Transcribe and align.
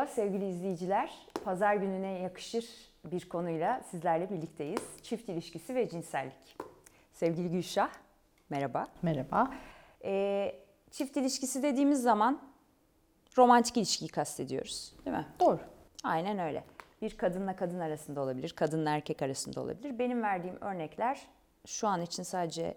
Merhaba 0.00 0.14
sevgili 0.14 0.48
izleyiciler. 0.48 1.10
Pazar 1.44 1.74
gününe 1.74 2.18
yakışır 2.18 2.64
bir 3.04 3.28
konuyla 3.28 3.82
sizlerle 3.90 4.30
birlikteyiz. 4.30 4.80
Çift 5.02 5.28
ilişkisi 5.28 5.74
ve 5.74 5.88
cinsellik. 5.88 6.56
Sevgili 7.12 7.50
Gülşah, 7.50 7.90
merhaba. 8.50 8.86
Merhaba. 9.02 9.50
Ee, 10.04 10.54
çift 10.90 11.16
ilişkisi 11.16 11.62
dediğimiz 11.62 12.02
zaman 12.02 12.42
romantik 13.38 13.76
ilişkiyi 13.76 14.08
kastediyoruz 14.08 14.94
değil 15.04 15.16
mi? 15.16 15.26
Doğru. 15.40 15.60
Aynen 16.04 16.38
öyle. 16.38 16.64
Bir 17.02 17.16
kadınla 17.16 17.56
kadın 17.56 17.80
arasında 17.80 18.20
olabilir, 18.20 18.50
kadınla 18.50 18.90
erkek 18.90 19.22
arasında 19.22 19.60
olabilir. 19.60 19.98
Benim 19.98 20.22
verdiğim 20.22 20.56
örnekler 20.60 21.20
şu 21.66 21.88
an 21.88 22.02
için 22.02 22.22
sadece 22.22 22.74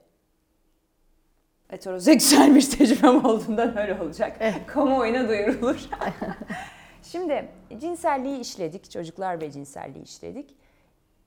heteroseksüel 1.68 2.56
bir 2.56 2.70
tecrübem 2.70 3.26
olduğundan 3.26 3.78
öyle 3.78 4.02
olacak. 4.02 4.40
Kamuoyuna 4.68 5.30
duyurulur. 5.30 5.90
Şimdi 7.04 7.50
cinselliği 7.80 8.40
işledik, 8.40 8.92
çocuklar 8.92 9.42
ve 9.42 9.52
cinselliği 9.52 10.04
işledik. 10.04 10.56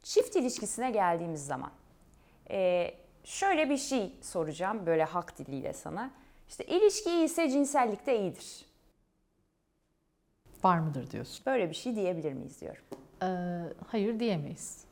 Çift 0.02 0.36
ilişkisine 0.36 0.90
geldiğimiz 0.90 1.46
zaman 1.46 1.70
e, 2.50 2.90
şöyle 3.24 3.70
bir 3.70 3.76
şey 3.76 4.12
soracağım 4.22 4.86
böyle 4.86 5.04
hak 5.04 5.38
diliyle 5.38 5.72
sana. 5.72 6.10
İşte 6.48 6.64
ilişki 6.64 7.10
iyiyse 7.10 7.50
cinsellik 7.50 8.06
de 8.06 8.20
iyidir. 8.20 8.66
Var 10.64 10.78
mıdır 10.78 11.10
diyorsun? 11.10 11.42
Böyle 11.46 11.70
bir 11.70 11.74
şey 11.74 11.96
diyebilir 11.96 12.32
miyiz 12.32 12.60
diyorum. 12.60 12.82
Ee, 13.22 13.26
hayır 13.86 14.20
diyemeyiz. 14.20 14.84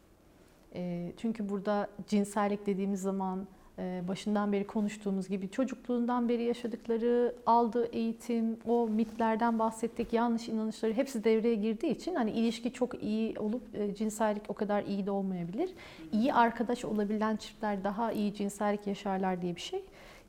Ee, 0.74 1.12
çünkü 1.16 1.48
burada 1.48 1.88
cinsellik 2.08 2.66
dediğimiz 2.66 3.02
zaman 3.02 3.40
e, 3.40 3.46
başından 3.78 4.52
beri 4.52 4.66
konuştuğumuz 4.66 5.28
gibi 5.28 5.50
çocukluğundan 5.50 6.28
beri 6.28 6.42
yaşadıkları, 6.42 7.34
aldığı 7.46 7.86
eğitim, 7.86 8.58
o 8.66 8.88
mitlerden 8.88 9.58
bahsettik, 9.58 10.12
yanlış 10.12 10.48
inanışları 10.48 10.92
hepsi 10.92 11.24
devreye 11.24 11.54
girdiği 11.54 11.90
için 11.90 12.14
hani 12.14 12.30
ilişki 12.30 12.72
çok 12.72 13.02
iyi 13.02 13.38
olup 13.38 13.62
e, 13.74 13.94
cinsellik 13.94 14.42
o 14.48 14.54
kadar 14.54 14.82
iyi 14.82 15.06
de 15.06 15.10
olmayabilir. 15.10 15.70
İyi 16.12 16.34
arkadaş 16.34 16.84
olabilen 16.84 17.36
çiftler 17.36 17.84
daha 17.84 18.12
iyi 18.12 18.34
cinsellik 18.34 18.86
yaşarlar 18.86 19.42
diye 19.42 19.56
bir 19.56 19.60
şey 19.60 19.84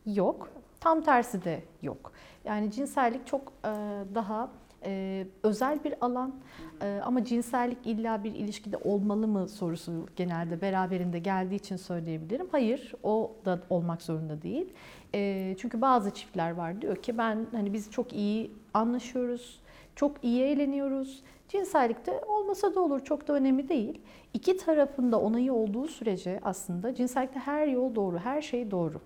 yok. 0.05 0.49
Tam 0.79 1.01
tersi 1.01 1.43
de 1.43 1.61
yok. 1.81 2.11
Yani 2.45 2.71
cinsellik 2.71 3.27
çok 3.27 3.41
e, 3.65 3.71
daha 4.15 4.49
e, 4.85 5.27
özel 5.43 5.83
bir 5.83 5.93
alan 6.01 6.35
e, 6.81 6.99
ama 7.03 7.23
cinsellik 7.23 7.77
illa 7.85 8.23
bir 8.23 8.35
ilişkide 8.35 8.77
olmalı 8.77 9.27
mı 9.27 9.47
sorusu 9.47 10.07
genelde 10.15 10.61
beraberinde 10.61 11.19
geldiği 11.19 11.55
için 11.55 11.75
söyleyebilirim. 11.75 12.47
Hayır, 12.51 12.93
o 13.03 13.35
da 13.45 13.59
olmak 13.69 14.01
zorunda 14.01 14.41
değil. 14.41 14.73
E, 15.15 15.55
çünkü 15.59 15.81
bazı 15.81 16.11
çiftler 16.11 16.51
var 16.51 16.81
diyor 16.81 16.95
ki 16.95 17.17
ben 17.17 17.45
hani 17.51 17.73
biz 17.73 17.91
çok 17.91 18.13
iyi 18.13 18.51
anlaşıyoruz, 18.73 19.59
çok 19.95 20.23
iyi 20.23 20.41
eğleniyoruz. 20.43 21.23
Cinsellikte 21.49 22.21
olmasa 22.27 22.75
da 22.75 22.79
olur, 22.79 22.99
çok 22.99 23.27
da 23.27 23.33
önemli 23.33 23.69
değil. 23.69 24.01
İki 24.33 24.57
tarafında 24.57 25.19
onayı 25.19 25.53
olduğu 25.53 25.87
sürece 25.87 26.39
aslında 26.43 26.95
cinsellikte 26.95 27.39
her 27.39 27.67
yol 27.67 27.95
doğru, 27.95 28.17
her 28.17 28.41
şey 28.41 28.71
doğru. 28.71 29.01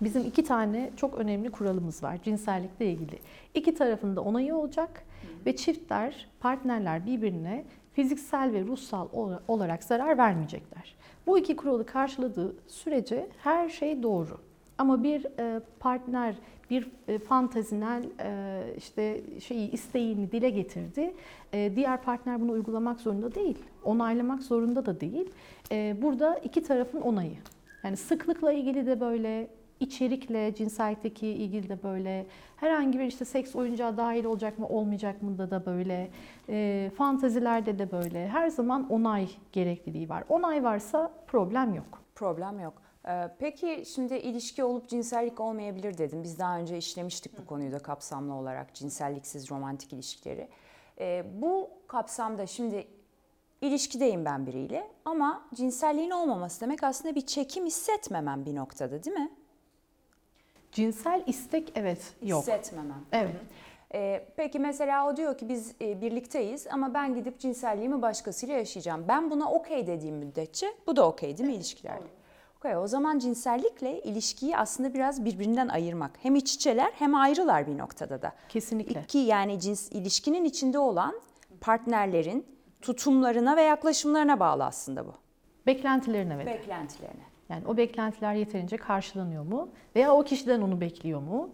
Bizim 0.00 0.24
iki 0.24 0.44
tane 0.44 0.90
çok 0.96 1.18
önemli 1.18 1.50
kuralımız 1.50 2.02
var 2.02 2.18
cinsellikle 2.24 2.86
ilgili. 2.86 3.18
İki 3.54 3.74
tarafında 3.74 4.20
onayı 4.20 4.56
olacak 4.56 5.02
ve 5.46 5.56
çiftler, 5.56 6.28
partnerler 6.40 7.06
birbirine 7.06 7.64
fiziksel 7.92 8.52
ve 8.52 8.60
ruhsal 8.60 9.08
olarak 9.48 9.84
zarar 9.84 10.18
vermeyecekler. 10.18 10.94
Bu 11.26 11.38
iki 11.38 11.56
kuralı 11.56 11.86
karşıladığı 11.86 12.54
sürece 12.66 13.28
her 13.38 13.68
şey 13.68 14.02
doğru. 14.02 14.38
Ama 14.78 15.02
bir 15.02 15.26
e, 15.38 15.60
partner 15.80 16.34
bir 16.70 16.90
e, 17.08 17.18
fantazinel 17.18 18.04
e, 18.20 18.62
işte 18.76 19.20
şeyi 19.40 19.70
isteğini 19.70 20.32
dile 20.32 20.50
getirdi. 20.50 21.14
Diğer 21.52 22.02
partner 22.02 22.40
bunu 22.40 22.52
uygulamak 22.52 23.00
zorunda 23.00 23.34
değil. 23.34 23.58
Onaylamak 23.84 24.42
zorunda 24.42 24.86
da 24.86 25.00
değil. 25.00 25.30
Burada 26.02 26.38
iki 26.38 26.62
tarafın 26.62 27.00
onayı. 27.00 27.36
Yani 27.84 27.96
sıklıkla 27.96 28.52
ilgili 28.52 28.86
de 28.86 29.00
böyle, 29.00 29.48
içerikle, 29.80 30.54
cinsellikteki 30.54 31.26
ilgili 31.26 31.68
de 31.68 31.82
böyle, 31.82 32.26
herhangi 32.56 32.98
bir 32.98 33.04
işte 33.04 33.24
seks 33.24 33.56
oyuncağı 33.56 33.96
dahil 33.96 34.24
olacak 34.24 34.58
mı 34.58 34.68
olmayacak 34.68 35.22
mı 35.22 35.38
da 35.38 35.50
da 35.50 35.66
böyle, 35.66 36.10
e, 36.48 36.90
fantazilerde 36.96 37.78
de 37.78 37.92
böyle, 37.92 38.28
her 38.28 38.48
zaman 38.48 38.90
onay 38.90 39.28
gerekliliği 39.52 40.08
var. 40.08 40.24
Onay 40.28 40.64
varsa 40.64 41.12
problem 41.26 41.74
yok. 41.74 42.02
Problem 42.14 42.60
yok. 42.60 42.82
Ee, 43.08 43.28
peki 43.38 43.82
şimdi 43.94 44.14
ilişki 44.14 44.64
olup 44.64 44.88
cinsellik 44.88 45.40
olmayabilir 45.40 45.98
dedim. 45.98 46.22
Biz 46.22 46.38
daha 46.38 46.58
önce 46.58 46.78
işlemiştik 46.78 47.38
bu 47.38 47.46
konuyu 47.46 47.72
da 47.72 47.78
kapsamlı 47.78 48.34
olarak 48.34 48.74
cinselliksiz 48.74 49.50
romantik 49.50 49.92
ilişkileri. 49.92 50.48
Ee, 51.00 51.24
bu 51.34 51.70
kapsamda 51.86 52.46
şimdi 52.46 52.86
ilişkideyim 53.60 54.24
ben 54.24 54.46
biriyle 54.46 54.90
ama 55.04 55.48
cinselliğin 55.54 56.10
olmaması 56.10 56.60
demek 56.60 56.82
aslında 56.82 57.14
bir 57.14 57.26
çekim 57.26 57.66
hissetmemem 57.66 58.46
bir 58.46 58.54
noktada 58.54 59.04
değil 59.04 59.16
mi? 59.16 59.30
Cinsel 60.72 61.22
istek 61.26 61.72
evet 61.74 62.14
yok. 62.22 62.40
Hissetmemem. 62.40 63.04
Evet. 63.12 63.34
Ee, 63.94 64.24
peki 64.36 64.58
mesela 64.58 65.08
o 65.08 65.16
diyor 65.16 65.38
ki 65.38 65.48
biz 65.48 65.74
e, 65.80 66.00
birlikteyiz 66.00 66.66
ama 66.66 66.94
ben 66.94 67.14
gidip 67.14 67.40
cinselliğimi 67.40 68.02
başkasıyla 68.02 68.54
yaşayacağım. 68.54 69.04
Ben 69.08 69.30
buna 69.30 69.50
okey 69.52 69.86
dediğim 69.86 70.16
müddetçe 70.16 70.66
bu 70.86 70.96
da 70.96 71.08
okey 71.08 71.38
değil 71.38 71.48
mi 71.48 71.54
ilişkilerde? 71.54 72.04
Okey 72.58 72.76
o 72.76 72.86
zaman 72.86 73.18
cinsellikle 73.18 74.00
ilişkiyi 74.02 74.56
aslında 74.56 74.94
biraz 74.94 75.24
birbirinden 75.24 75.68
ayırmak. 75.68 76.10
Hem 76.22 76.36
iç 76.36 76.54
içeler 76.54 76.92
hem 76.94 77.14
ayrılar 77.14 77.66
bir 77.66 77.78
noktada 77.78 78.22
da. 78.22 78.32
Kesinlikle. 78.48 79.02
İki 79.04 79.18
yani 79.18 79.60
cins 79.60 79.92
ilişkinin 79.92 80.44
içinde 80.44 80.78
olan 80.78 81.14
partnerlerin 81.60 82.46
tutumlarına 82.82 83.56
ve 83.56 83.62
yaklaşımlarına 83.62 84.40
bağlı 84.40 84.64
aslında 84.64 85.06
bu. 85.06 85.12
Beklentilerine 85.66 86.38
ve 86.38 86.46
Beklentilerine. 86.46 87.27
Yani 87.48 87.66
o 87.66 87.76
beklentiler 87.76 88.34
yeterince 88.34 88.76
karşılanıyor 88.76 89.44
mu? 89.44 89.68
Veya 89.96 90.14
o 90.14 90.24
kişiden 90.24 90.60
onu 90.60 90.80
bekliyor 90.80 91.20
mu? 91.20 91.50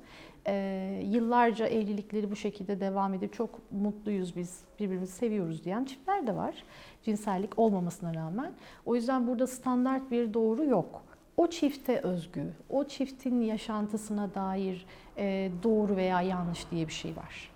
Ee, 0.47 1.03
yıllarca 1.05 1.67
evlilikleri 1.67 2.31
bu 2.31 2.37
şekilde 2.37 2.81
devam 2.81 3.15
edip 3.15 3.33
çok 3.33 3.73
mutluyuz 3.73 4.37
biz, 4.37 4.65
birbirimizi 4.81 5.13
seviyoruz 5.13 5.65
diyen 5.65 5.85
çiftler 5.85 6.27
de 6.27 6.37
var. 6.37 6.65
Cinsellik 7.03 7.59
olmamasına 7.59 8.15
rağmen. 8.15 8.53
O 8.87 8.95
yüzden 8.95 9.27
burada 9.27 9.47
standart 9.47 10.11
bir 10.11 10.35
doğru 10.35 10.65
yok. 10.65 11.03
O 11.37 11.47
çifte 11.47 12.01
özgü, 12.01 12.53
o 12.71 12.85
çiftin 12.85 13.41
yaşantısına 13.41 14.35
dair 14.35 14.87
e, 15.19 15.51
doğru 15.63 15.97
veya 15.97 16.23
yanlış 16.23 16.71
diye 16.71 16.89
bir 16.89 16.93
şey 16.93 17.17
var. 17.17 17.51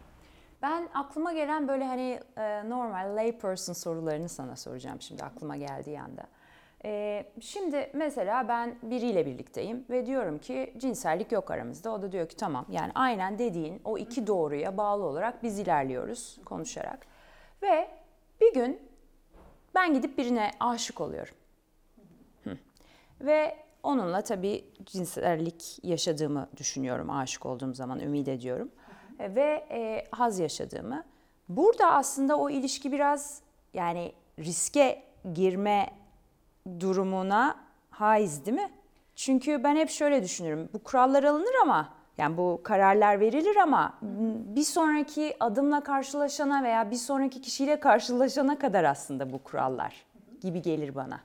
Ben 0.62 0.88
aklıma 0.94 1.32
gelen 1.32 1.68
böyle 1.68 1.84
hani 1.84 2.20
e, 2.36 2.68
normal 2.68 3.16
layperson 3.16 3.72
sorularını 3.72 4.28
sana 4.28 4.56
soracağım 4.56 5.00
şimdi 5.00 5.24
aklıma 5.24 5.56
geldiği 5.56 6.00
anda. 6.00 6.22
Ee, 6.84 7.24
şimdi 7.40 7.90
mesela 7.94 8.48
ben 8.48 8.76
biriyle 8.82 9.26
birlikteyim 9.26 9.84
ve 9.90 10.06
diyorum 10.06 10.38
ki 10.38 10.74
cinsellik 10.78 11.32
yok 11.32 11.50
aramızda. 11.50 11.92
O 11.92 12.02
da 12.02 12.12
diyor 12.12 12.28
ki 12.28 12.36
tamam 12.36 12.66
yani 12.70 12.92
aynen 12.94 13.38
dediğin 13.38 13.80
o 13.84 13.98
iki 13.98 14.26
doğruya 14.26 14.76
bağlı 14.76 15.04
olarak 15.04 15.42
biz 15.42 15.58
ilerliyoruz 15.58 16.38
konuşarak. 16.44 17.06
Ve 17.62 17.88
bir 18.40 18.54
gün 18.54 18.80
ben 19.74 19.94
gidip 19.94 20.18
birine 20.18 20.50
aşık 20.60 21.00
oluyorum. 21.00 21.34
Hı. 22.44 22.58
Ve 23.20 23.56
onunla 23.82 24.22
tabii 24.22 24.64
cinsellik 24.84 25.84
yaşadığımı 25.84 26.48
düşünüyorum 26.56 27.10
aşık 27.10 27.46
olduğum 27.46 27.74
zaman 27.74 28.00
ümit 28.00 28.28
ediyorum. 28.28 28.70
Ve 29.18 29.66
e, 29.70 30.04
haz 30.10 30.38
yaşadığımı. 30.38 31.04
Burada 31.48 31.92
aslında 31.92 32.36
o 32.36 32.50
ilişki 32.50 32.92
biraz 32.92 33.42
yani 33.74 34.12
riske 34.38 35.02
girme 35.34 35.90
durumuna 36.80 37.56
haiz 37.90 38.46
değil 38.46 38.56
mi? 38.56 38.70
Çünkü 39.16 39.64
ben 39.64 39.76
hep 39.76 39.90
şöyle 39.90 40.22
düşünürüm. 40.22 40.68
Bu 40.74 40.78
kurallar 40.78 41.24
alınır 41.24 41.54
ama 41.62 41.88
yani 42.18 42.36
bu 42.36 42.60
kararlar 42.64 43.20
verilir 43.20 43.56
ama 43.56 43.98
bir 44.56 44.62
sonraki 44.62 45.36
adımla 45.40 45.82
karşılaşana 45.82 46.62
veya 46.62 46.90
bir 46.90 46.96
sonraki 46.96 47.40
kişiyle 47.40 47.80
karşılaşana 47.80 48.58
kadar 48.58 48.84
aslında 48.84 49.32
bu 49.32 49.38
kurallar 49.38 50.04
gibi 50.40 50.62
gelir 50.62 50.94
bana. 50.94 51.20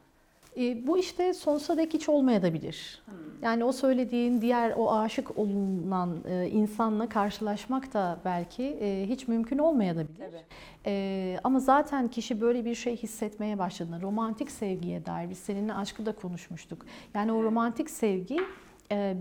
E, 0.57 0.87
bu 0.87 0.97
işte 0.97 1.33
sonsuza 1.33 1.77
dek 1.77 1.93
hiç 1.93 2.09
olmayabilir. 2.09 3.01
Hmm. 3.05 3.15
Yani 3.41 3.63
o 3.63 3.71
söylediğin 3.71 4.41
diğer 4.41 4.73
o 4.77 4.93
aşık 4.93 5.37
olunan 5.37 6.17
e, 6.29 6.49
insanla 6.49 7.09
karşılaşmak 7.09 7.93
da 7.93 8.19
belki 8.25 8.63
e, 8.63 9.05
hiç 9.09 9.27
mümkün 9.27 9.57
olmayabilir. 9.57 10.07
E, 10.85 11.37
ama 11.43 11.59
zaten 11.59 12.07
kişi 12.07 12.41
böyle 12.41 12.65
bir 12.65 12.75
şey 12.75 12.97
hissetmeye 12.97 13.59
başladığında 13.59 14.01
romantik 14.01 14.51
sevgiye 14.51 15.05
dair 15.05 15.29
biz 15.29 15.37
seninle 15.37 15.73
aşkı 15.73 16.05
da 16.05 16.11
konuşmuştuk. 16.11 16.85
Yani 17.13 17.31
o 17.31 17.43
romantik 17.43 17.89
sevgi 17.89 18.37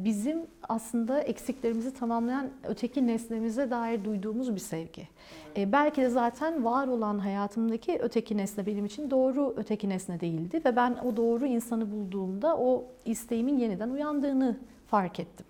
bizim 0.04 0.46
aslında 0.68 1.20
eksiklerimizi 1.20 1.94
tamamlayan 1.94 2.50
öteki 2.64 3.06
nesnemize 3.06 3.70
dair 3.70 4.04
duyduğumuz 4.04 4.54
bir 4.54 4.60
sevgi. 4.60 5.08
E, 5.56 5.72
belki 5.72 6.02
de 6.02 6.08
zaten 6.08 6.64
var 6.64 6.88
olan 6.88 7.18
hayatımdaki 7.18 7.98
öteki 8.02 8.36
nesne 8.36 8.66
benim 8.66 8.84
için 8.84 9.10
doğru 9.10 9.54
öteki 9.56 9.88
nesne 9.88 10.20
değildi 10.20 10.62
ve 10.64 10.76
ben 10.76 10.94
o 10.94 11.16
doğru 11.16 11.46
insanı 11.46 11.92
bulduğumda 11.92 12.56
o 12.58 12.84
isteğimin 13.04 13.58
yeniden 13.58 13.90
uyandığını 13.90 14.58
fark 14.86 15.20
ettim. 15.20 15.46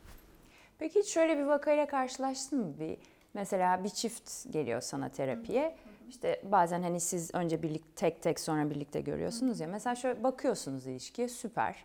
Peki 0.78 0.98
hiç 0.98 1.08
şöyle 1.08 1.38
bir 1.38 1.44
vakayla 1.44 1.86
karşılaştın 1.86 2.58
mı? 2.58 2.74
Bir 2.80 2.96
Mesela 3.34 3.84
bir 3.84 3.88
çift 3.88 4.52
geliyor 4.52 4.80
sana 4.80 5.08
terapiye. 5.08 5.76
İşte 6.08 6.42
bazen 6.44 6.82
hani 6.82 7.00
siz 7.00 7.34
önce 7.34 7.62
birlikte 7.62 7.88
tek 7.96 8.22
tek 8.22 8.40
sonra 8.40 8.70
birlikte 8.70 9.00
görüyorsunuz 9.00 9.60
ya. 9.60 9.68
Mesela 9.68 9.94
şöyle 9.94 10.22
bakıyorsunuz 10.22 10.86
ilişkiye 10.86 11.28
süper. 11.28 11.84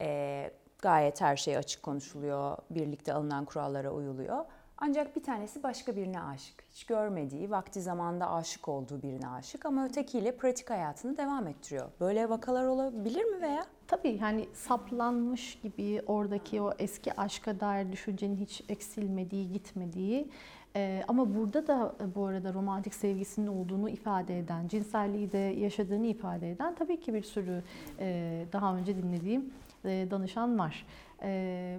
Ee, 0.00 0.50
gayet 0.82 1.20
her 1.20 1.36
şey 1.36 1.56
açık 1.56 1.82
konuşuluyor. 1.82 2.56
Birlikte 2.70 3.12
alınan 3.12 3.44
kurallara 3.44 3.90
uyuluyor. 3.90 4.44
Ancak 4.80 5.16
bir 5.16 5.22
tanesi 5.22 5.62
başka 5.62 5.96
birine 5.96 6.20
aşık. 6.22 6.64
Hiç 6.70 6.84
görmediği, 6.84 7.50
vakti 7.50 7.82
zamanda 7.82 8.30
aşık 8.30 8.68
olduğu 8.68 9.02
birine 9.02 9.28
aşık 9.28 9.66
ama 9.66 9.84
ötekiyle 9.84 10.36
pratik 10.36 10.70
hayatını 10.70 11.16
devam 11.16 11.46
ettiriyor. 11.46 11.88
Böyle 12.00 12.28
vakalar 12.28 12.66
olabilir 12.66 13.24
mi 13.24 13.42
veya? 13.42 13.66
Tabii 13.86 14.18
yani 14.22 14.48
saplanmış 14.54 15.58
gibi 15.62 16.02
oradaki 16.06 16.60
o 16.60 16.72
eski 16.78 17.20
aşka 17.20 17.60
dair 17.60 17.92
düşüncenin 17.92 18.36
hiç 18.36 18.62
eksilmediği, 18.68 19.52
gitmediği 19.52 20.28
e, 20.76 21.02
ama 21.08 21.34
burada 21.34 21.66
da 21.66 21.94
e, 22.00 22.14
bu 22.14 22.26
arada 22.26 22.54
romantik 22.54 22.94
sevgisinin 22.94 23.46
olduğunu 23.46 23.90
ifade 23.90 24.38
eden, 24.38 24.68
cinselliği 24.68 25.32
de 25.32 25.38
yaşadığını 25.38 26.06
ifade 26.06 26.50
eden 26.50 26.74
tabii 26.74 27.00
ki 27.00 27.14
bir 27.14 27.22
sürü 27.22 27.62
e, 27.98 28.46
daha 28.52 28.76
önce 28.76 28.96
dinlediğim 28.96 29.52
danışan 30.10 30.58
var. 30.58 30.86
E, 31.22 31.78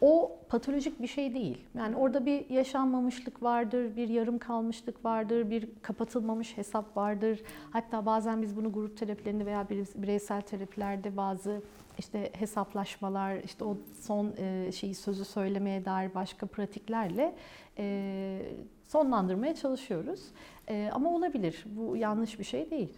o 0.00 0.38
patolojik 0.48 1.02
bir 1.02 1.06
şey 1.06 1.34
değil. 1.34 1.64
Yani 1.74 1.96
orada 1.96 2.26
bir 2.26 2.50
yaşanmamışlık 2.50 3.42
vardır, 3.42 3.96
bir 3.96 4.08
yarım 4.08 4.38
kalmışlık 4.38 5.04
vardır, 5.04 5.50
bir 5.50 5.68
kapatılmamış 5.82 6.56
hesap 6.56 6.96
vardır. 6.96 7.42
Hatta 7.70 8.06
bazen 8.06 8.42
biz 8.42 8.56
bunu 8.56 8.72
grup 8.72 8.96
terapilerinde 8.96 9.46
veya 9.46 9.62
bire- 9.62 10.02
bireysel 10.02 10.40
terapilerde 10.40 11.16
bazı 11.16 11.62
işte 11.98 12.30
hesaplaşmalar, 12.32 13.36
işte 13.36 13.64
o 13.64 13.76
son 14.00 14.32
e, 14.38 14.72
şeyi 14.72 14.94
sözü 14.94 15.24
söylemeye 15.24 15.84
dair 15.84 16.14
başka 16.14 16.46
pratiklerle 16.46 17.34
e, 17.78 18.42
sonlandırmaya 18.88 19.54
çalışıyoruz. 19.54 20.20
E, 20.68 20.90
ama 20.92 21.14
olabilir. 21.14 21.64
Bu 21.66 21.96
yanlış 21.96 22.38
bir 22.38 22.44
şey 22.44 22.70
değil. 22.70 22.92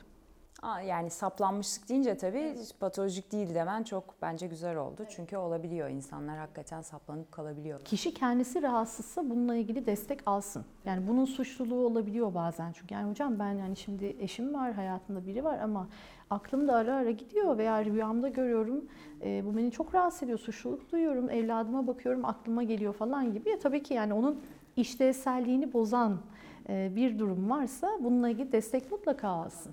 Aa, 0.63 0.81
yani 0.81 1.11
saplanmışlık 1.11 1.89
deyince 1.89 2.17
tabii 2.17 2.55
patolojik 2.81 3.33
değil 3.33 3.55
demen 3.55 3.83
çok 3.83 4.15
bence 4.23 4.47
güzel 4.47 4.77
oldu. 4.77 5.05
Çünkü 5.09 5.37
olabiliyor 5.37 5.89
insanlar 5.89 6.39
hakikaten 6.39 6.83
saplanıp 6.83 7.33
kalabiliyor. 7.33 7.85
Kişi 7.85 8.15
kendisi 8.15 8.63
rahatsızsa 8.63 9.31
bununla 9.31 9.55
ilgili 9.55 9.87
destek 9.87 10.21
alsın. 10.27 10.65
Yani 10.85 11.09
bunun 11.09 11.25
suçluluğu 11.25 11.87
olabiliyor 11.87 12.35
bazen 12.35 12.73
çünkü 12.73 12.95
yani 12.95 13.11
hocam 13.11 13.39
ben 13.39 13.53
yani 13.53 13.77
şimdi 13.77 14.17
eşim 14.19 14.55
var, 14.55 14.73
hayatımda 14.73 15.27
biri 15.27 15.45
var 15.45 15.59
ama 15.59 15.89
aklım 16.31 16.69
da 16.69 16.75
ara 16.75 16.95
ara 16.95 17.11
gidiyor 17.11 17.59
veya 17.59 17.85
rüyamda 17.85 18.29
görüyorum. 18.29 18.85
e, 19.23 19.43
bu 19.47 19.57
beni 19.57 19.71
çok 19.71 19.95
rahatsız 19.95 20.23
ediyor, 20.23 20.39
suçluluk 20.39 20.93
duyuyorum, 20.93 21.31
evladıma 21.31 21.87
bakıyorum 21.87 22.25
aklıma 22.25 22.63
geliyor 22.63 22.93
falan 22.95 23.33
gibi. 23.33 23.51
Ya, 23.51 23.59
tabii 23.59 23.83
ki 23.83 23.95
yani 23.95 24.15
onun 24.15 24.41
işlevselliğini 24.77 25.73
bozan 25.73 26.21
e, 26.69 26.93
bir 26.97 27.19
durum 27.19 27.51
varsa 27.51 27.91
bununla 28.01 28.29
ilgili 28.29 28.53
destek 28.53 28.93
mutlaka 28.93 29.29
alsın. 29.29 29.73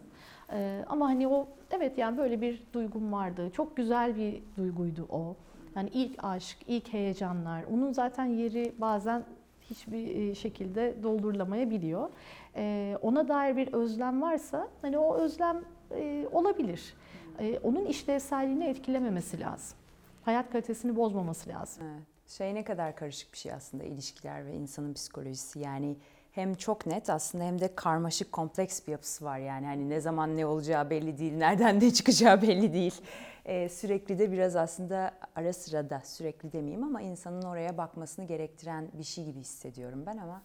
E, 0.54 0.84
ama 0.88 1.10
hani 1.10 1.28
o 1.28 1.48
evet 1.72 1.98
yani 1.98 2.18
böyle 2.18 2.42
bir 2.42 2.64
duygum 2.74 3.12
vardı. 3.14 3.50
Çok 3.54 3.78
güzel 3.78 4.16
bir 4.16 4.44
duyguydu 4.58 5.08
o. 5.10 5.36
Yani 5.76 5.90
ilk 5.94 6.24
aşk, 6.24 6.58
ilk 6.68 6.94
heyecanlar. 6.94 7.64
Onun 7.74 7.92
zaten 7.94 8.26
yeri 8.26 8.74
bazen 8.78 9.24
hiçbir 9.62 10.16
e, 10.16 10.36
şekilde 10.36 10.96
doldurulamayabiliyor. 11.04 12.10
E, 12.56 12.98
Ona 13.02 13.28
dair 13.28 13.56
bir 13.58 13.74
özlem 13.74 14.22
varsa 14.22 14.68
hani 14.82 14.98
o 14.98 15.16
özlem 15.18 15.62
e, 15.92 16.28
olabilir. 16.32 16.94
E, 17.40 17.60
Onun 17.64 17.86
işlevselliğini 17.86 18.64
etkilememesi 18.66 19.40
lazım. 19.40 19.78
Hayat 20.26 20.52
kalitesini 20.52 20.96
bozmaması 20.96 21.50
lazım. 21.50 21.84
Evet. 21.94 22.04
Şey 22.28 22.56
ne 22.56 22.64
kadar 22.64 22.96
karışık 22.96 23.34
bir 23.34 23.38
şey 23.38 23.54
aslında 23.54 23.84
ilişkiler 23.84 24.46
ve 24.46 24.54
insanın 24.54 24.94
psikolojisi. 24.94 25.60
Yani 25.60 25.96
hem 26.40 26.56
çok 26.56 26.86
net 26.86 27.10
aslında 27.10 27.44
hem 27.44 27.62
de 27.62 27.76
karmaşık 27.76 28.32
kompleks 28.32 28.88
bir 28.88 28.92
yapısı 28.92 29.26
var 29.26 29.38
yani 29.38 29.66
hani 29.66 29.90
ne 29.90 30.02
zaman 30.02 30.38
ne 30.38 30.46
olacağı 30.46 30.90
belli 30.90 31.18
değil, 31.18 31.34
nereden 31.34 31.80
ne 31.80 31.94
çıkacağı 31.94 32.42
belli 32.42 32.74
değil. 32.74 33.02
Ee, 33.46 33.70
sürekli 33.70 34.20
de 34.20 34.32
biraz 34.32 34.56
aslında 34.56 35.12
ara 35.36 35.54
sıra 35.54 35.90
da 35.90 36.02
sürekli 36.04 36.52
demeyeyim 36.52 36.84
ama 36.84 37.02
insanın 37.02 37.42
oraya 37.42 37.78
bakmasını 37.78 38.26
gerektiren 38.26 38.88
bir 38.94 39.04
şey 39.04 39.26
gibi 39.26 39.40
hissediyorum 39.40 40.04
ben 40.06 40.18
ama 40.18 40.42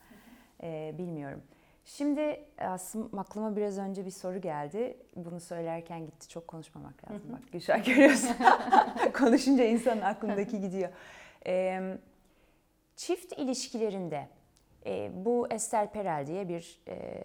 e, 0.63 0.95
bilmiyorum. 0.99 1.43
Şimdi 1.85 2.41
aslında 2.59 3.21
aklıma 3.21 3.57
biraz 3.57 3.79
önce 3.79 4.07
bir 4.07 4.11
soru 4.11 4.41
geldi. 4.41 4.97
Bunu 5.17 5.41
söylerken 5.41 6.07
gitti. 6.07 6.29
Çok 6.29 6.49
konuşmamak 6.49 7.11
lazım. 7.11 7.33
Bak 7.33 7.53
Gülşah 7.53 7.85
görüyorsun. 7.85 8.37
Konuşunca 9.19 9.65
insanın 9.65 10.01
aklındaki 10.01 10.61
gidiyor. 10.61 10.89
Ee, 11.47 11.99
çift 12.97 13.33
ilişkilerinde 13.33 14.29
e, 14.87 15.11
bu 15.25 15.49
Esther 15.51 15.93
Perel 15.93 16.27
diye 16.27 16.49
bir 16.49 16.83
e, 16.89 17.25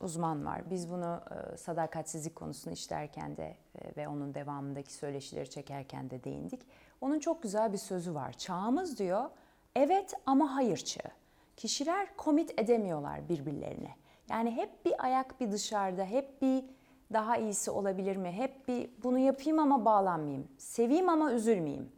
uzman 0.00 0.46
var. 0.46 0.70
Biz 0.70 0.90
bunu 0.90 1.20
e, 1.30 1.56
sadakatsizlik 1.56 2.36
konusunu 2.36 2.72
işlerken 2.72 3.36
de 3.36 3.56
e, 3.74 3.96
ve 3.96 4.08
onun 4.08 4.34
devamındaki 4.34 4.92
söyleşileri 4.92 5.50
çekerken 5.50 6.10
de 6.10 6.24
değindik. 6.24 6.60
Onun 7.00 7.18
çok 7.18 7.42
güzel 7.42 7.72
bir 7.72 7.78
sözü 7.78 8.14
var. 8.14 8.32
Çağımız 8.32 8.98
diyor, 8.98 9.30
evet 9.76 10.14
ama 10.26 10.56
hayır 10.56 10.76
çağı. 10.76 11.12
Kişiler 11.56 12.16
komit 12.16 12.60
edemiyorlar 12.60 13.28
birbirlerine. 13.28 13.94
Yani 14.30 14.50
hep 14.50 14.84
bir 14.84 15.04
ayak 15.04 15.40
bir 15.40 15.52
dışarıda, 15.52 16.04
hep 16.04 16.42
bir 16.42 16.64
daha 17.12 17.36
iyisi 17.36 17.70
olabilir 17.70 18.16
mi? 18.16 18.32
Hep 18.32 18.68
bir 18.68 18.90
bunu 19.02 19.18
yapayım 19.18 19.58
ama 19.58 19.84
bağlanmayayım. 19.84 20.48
Seveyim 20.58 21.08
ama 21.08 21.32
üzülmeyeyim. 21.32 21.92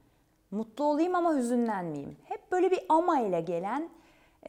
Mutlu 0.50 0.84
olayım 0.84 1.14
ama 1.14 1.34
hüzünlenmeyeyim. 1.34 2.16
Hep 2.24 2.52
böyle 2.52 2.70
bir 2.70 2.80
ama 2.88 3.20
ile 3.20 3.40
gelen 3.40 3.90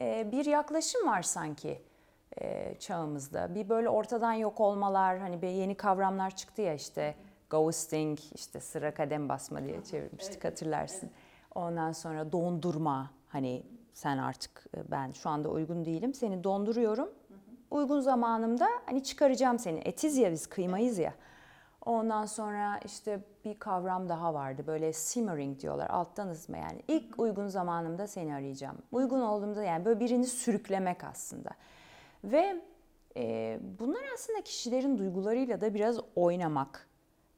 bir 0.00 0.44
yaklaşım 0.44 1.06
var 1.06 1.22
sanki 1.22 1.82
e, 2.40 2.74
çağımızda. 2.78 3.54
Bir 3.54 3.68
böyle 3.68 3.88
ortadan 3.88 4.32
yok 4.32 4.60
olmalar, 4.60 5.18
hani 5.18 5.42
bir 5.42 5.48
yeni 5.48 5.74
kavramlar 5.74 6.36
çıktı 6.36 6.62
ya 6.62 6.74
işte 6.74 7.14
ghosting, 7.50 8.18
işte 8.34 8.60
sıra 8.60 8.94
kadem 8.94 9.28
basma 9.28 9.64
diye 9.64 9.84
çevirmiştik 9.84 10.44
hatırlarsın. 10.44 11.10
Ondan 11.54 11.92
sonra 11.92 12.32
dondurma, 12.32 13.10
hani 13.28 13.62
sen 13.92 14.18
artık 14.18 14.66
e, 14.76 14.90
ben 14.90 15.12
şu 15.12 15.30
anda 15.30 15.48
uygun 15.48 15.84
değilim, 15.84 16.14
seni 16.14 16.44
donduruyorum. 16.44 17.08
Uygun 17.70 18.00
zamanımda 18.00 18.68
hani 18.86 19.02
çıkaracağım 19.02 19.58
seni. 19.58 19.78
Etiz 19.78 20.16
ya 20.16 20.32
biz 20.32 20.46
kıymayız 20.46 20.98
ya. 20.98 21.14
Ondan 21.86 22.26
sonra 22.26 22.80
işte 22.84 23.20
bir 23.44 23.58
kavram 23.58 24.08
daha 24.08 24.34
vardı. 24.34 24.64
Böyle 24.66 24.92
simmering 24.92 25.60
diyorlar. 25.60 25.90
Alttan 25.90 26.28
ısma 26.28 26.56
yani. 26.56 26.82
İlk 26.88 27.20
uygun 27.20 27.46
zamanımda 27.46 28.06
seni 28.06 28.34
arayacağım. 28.34 28.78
Uygun 28.92 29.20
olduğumda 29.20 29.62
yani 29.62 29.84
böyle 29.84 30.00
birini 30.00 30.26
sürüklemek 30.26 31.04
aslında. 31.04 31.50
Ve 32.24 32.62
e, 33.16 33.58
bunlar 33.78 34.02
aslında 34.14 34.40
kişilerin 34.42 34.98
duygularıyla 34.98 35.60
da 35.60 35.74
biraz 35.74 35.98
oynamak. 36.16 36.88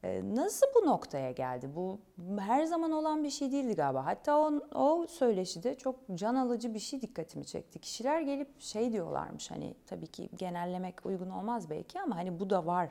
E, 0.05 0.23
nasıl 0.35 0.67
bu 0.75 0.87
noktaya 0.87 1.31
geldi? 1.31 1.71
Bu 1.77 1.99
her 2.39 2.65
zaman 2.65 2.93
olan 2.93 3.25
bir 3.25 3.31
şey 3.31 3.53
değildi 3.53 3.75
galiba. 3.75 4.07
Hatta 4.07 4.39
o, 4.39 4.61
o 4.75 5.07
söyleşide 5.07 5.75
çok 5.75 5.97
can 6.15 6.35
alıcı 6.35 6.75
bir 6.75 6.79
şey 6.79 7.03
dikkatimi 7.03 7.45
çekti. 7.47 7.79
Kişiler 7.79 8.21
gelip 8.21 8.61
şey 8.61 8.93
diyorlarmış 8.93 9.51
hani 9.51 9.75
tabii 9.87 10.07
ki 10.07 10.31
genellemek 10.37 11.07
uygun 11.07 11.31
olmaz 11.31 11.71
belki 11.71 12.01
ama 12.01 12.17
hani 12.17 12.41
bu 12.41 12.51
da 12.51 12.67
var. 12.67 12.89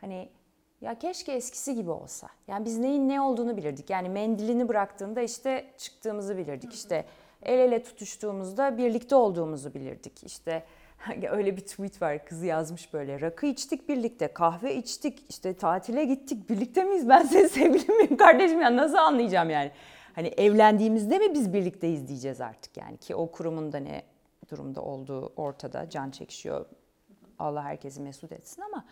Hani 0.00 0.28
ya 0.82 0.98
keşke 0.98 1.32
eskisi 1.32 1.74
gibi 1.74 1.90
olsa. 1.90 2.28
Yani 2.48 2.64
biz 2.64 2.78
neyin 2.78 3.08
ne 3.08 3.20
olduğunu 3.20 3.56
bilirdik. 3.56 3.90
Yani 3.90 4.08
mendilini 4.08 4.68
bıraktığında 4.68 5.20
işte 5.20 5.66
çıktığımızı 5.78 6.36
bilirdik. 6.36 6.74
İşte 6.74 7.04
el 7.42 7.58
ele 7.58 7.82
tutuştuğumuzda 7.82 8.78
birlikte 8.78 9.14
olduğumuzu 9.14 9.74
bilirdik. 9.74 10.24
İşte 10.24 10.64
öyle 11.30 11.56
bir 11.56 11.60
tweet 11.60 12.02
var 12.02 12.24
kızı 12.24 12.46
yazmış 12.46 12.92
böyle. 12.92 13.20
Rakı 13.20 13.46
içtik 13.46 13.88
birlikte, 13.88 14.28
kahve 14.28 14.74
içtik, 14.74 15.24
işte 15.28 15.54
tatile 15.54 16.04
gittik. 16.04 16.50
Birlikte 16.50 16.84
miyiz? 16.84 17.08
Ben 17.08 17.22
senin 17.22 17.46
sevgilim 17.48 17.96
miyim 17.96 18.16
kardeşim? 18.16 18.60
Ya 18.60 18.76
nasıl 18.76 18.96
anlayacağım 18.96 19.50
yani? 19.50 19.70
Hani 20.14 20.28
evlendiğimizde 20.28 21.18
mi 21.18 21.34
biz 21.34 21.52
birlikteyiz 21.52 22.08
diyeceğiz 22.08 22.40
artık 22.40 22.76
yani. 22.76 22.96
Ki 22.96 23.14
o 23.14 23.30
kurumun 23.30 23.72
da 23.72 23.78
ne 23.78 24.02
durumda 24.50 24.82
olduğu 24.82 25.32
ortada. 25.36 25.90
Can 25.90 26.10
çekişiyor. 26.10 26.66
Allah 27.38 27.64
herkesi 27.64 28.00
mesut 28.00 28.32
etsin 28.32 28.62
ama 28.62 28.84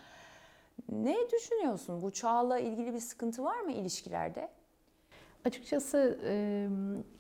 ne 0.89 1.17
düşünüyorsun? 1.33 2.03
Bu 2.03 2.11
çağla 2.11 2.59
ilgili 2.59 2.95
bir 2.95 2.99
sıkıntı 3.01 3.45
var 3.45 3.61
mı 3.61 3.73
ilişkilerde? 3.73 4.49
Açıkçası 5.45 6.19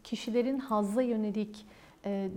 kişilerin 0.05 0.59
hazza 0.59 1.02
yönelik 1.02 1.67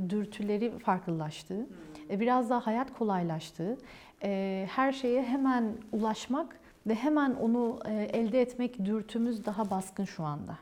dürtüleri 0.09 0.79
farklılaştı. 0.79 1.67
E, 2.09 2.19
Biraz 2.19 2.49
daha 2.49 2.67
hayat 2.67 2.93
kolaylaştı. 2.97 3.77
Her 4.67 4.91
şeye 4.91 5.23
hemen 5.23 5.73
ulaşmak 5.91 6.59
ve 6.87 6.95
hemen 6.95 7.33
onu 7.33 7.79
elde 7.87 8.41
etmek 8.41 8.85
dürtümüz 8.85 9.45
daha 9.45 9.69
baskın 9.69 10.05
şu 10.05 10.23
anda. 10.23 10.57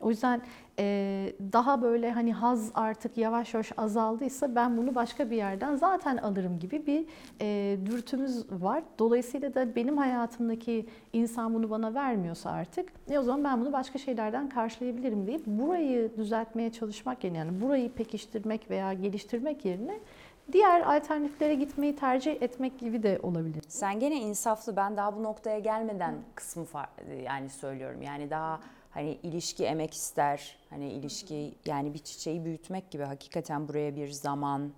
O 0.00 0.10
yüzden 0.10 0.40
e, 0.78 1.32
daha 1.52 1.82
böyle 1.82 2.10
hani 2.10 2.32
haz 2.32 2.70
artık 2.74 3.18
yavaş 3.18 3.54
yavaş 3.54 3.72
azaldıysa 3.76 4.54
ben 4.54 4.76
bunu 4.76 4.94
başka 4.94 5.30
bir 5.30 5.36
yerden 5.36 5.76
zaten 5.76 6.16
alırım 6.16 6.58
gibi 6.58 6.86
bir 6.86 7.06
e, 7.40 7.78
dürtümüz 7.86 8.52
var. 8.52 8.82
Dolayısıyla 8.98 9.54
da 9.54 9.76
benim 9.76 9.98
hayatımdaki 9.98 10.86
insan 11.12 11.54
bunu 11.54 11.70
bana 11.70 11.94
vermiyorsa 11.94 12.50
artık 12.50 12.92
e 13.10 13.18
o 13.18 13.22
zaman 13.22 13.44
ben 13.44 13.60
bunu 13.60 13.72
başka 13.72 13.98
şeylerden 13.98 14.48
karşılayabilirim 14.48 15.26
deyip 15.26 15.46
burayı 15.46 16.16
düzeltmeye 16.16 16.72
çalışmak 16.72 17.24
yerine 17.24 17.38
yani 17.38 17.60
burayı 17.60 17.92
pekiştirmek 17.92 18.70
veya 18.70 18.92
geliştirmek 18.92 19.64
yerine 19.64 19.98
diğer 20.52 20.96
alternatiflere 20.96 21.54
gitmeyi 21.54 21.96
tercih 21.96 22.42
etmek 22.42 22.78
gibi 22.78 23.02
de 23.02 23.18
olabilir. 23.22 23.62
Sen 23.68 24.00
gene 24.00 24.16
insaflı 24.16 24.76
ben 24.76 24.96
daha 24.96 25.16
bu 25.16 25.22
noktaya 25.22 25.58
gelmeden 25.58 26.14
kısmı 26.34 26.64
yani 27.24 27.48
söylüyorum. 27.48 28.02
Yani 28.02 28.30
daha 28.30 28.60
hani 28.98 29.18
ilişki 29.22 29.64
emek 29.64 29.94
ister. 29.94 30.56
Hani 30.70 30.92
ilişki 30.92 31.54
yani 31.66 31.94
bir 31.94 31.98
çiçeği 31.98 32.44
büyütmek 32.44 32.90
gibi 32.90 33.02
hakikaten 33.02 33.68
buraya 33.68 33.96
bir 33.96 34.08
zaman, 34.08 34.70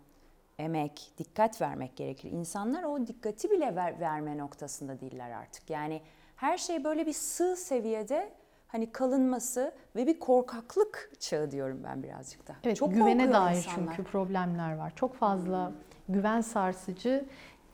emek, 0.58 1.12
dikkat 1.18 1.60
vermek 1.60 1.96
gerekir. 1.96 2.30
İnsanlar 2.32 2.82
o 2.82 3.06
dikkati 3.06 3.50
bile 3.50 3.76
ver- 3.76 4.00
verme 4.00 4.38
noktasında 4.38 5.00
değiller 5.00 5.30
artık. 5.30 5.70
Yani 5.70 6.00
her 6.36 6.58
şey 6.58 6.84
böyle 6.84 7.06
bir 7.06 7.12
sığ 7.12 7.56
seviyede 7.56 8.32
hani 8.68 8.92
kalınması 8.92 9.72
ve 9.96 10.06
bir 10.06 10.20
korkaklık 10.20 11.12
çağı 11.20 11.50
diyorum 11.50 11.80
ben 11.84 12.02
birazcık 12.02 12.48
da. 12.48 12.56
Evet, 12.64 12.76
Çok 12.76 12.94
güvene 12.94 13.32
dair 13.32 13.56
insanlar. 13.56 13.96
çünkü 13.96 14.10
problemler 14.10 14.76
var. 14.76 14.92
Çok 14.96 15.14
fazla 15.14 15.72
güven 16.08 16.40
sarsıcı 16.40 17.24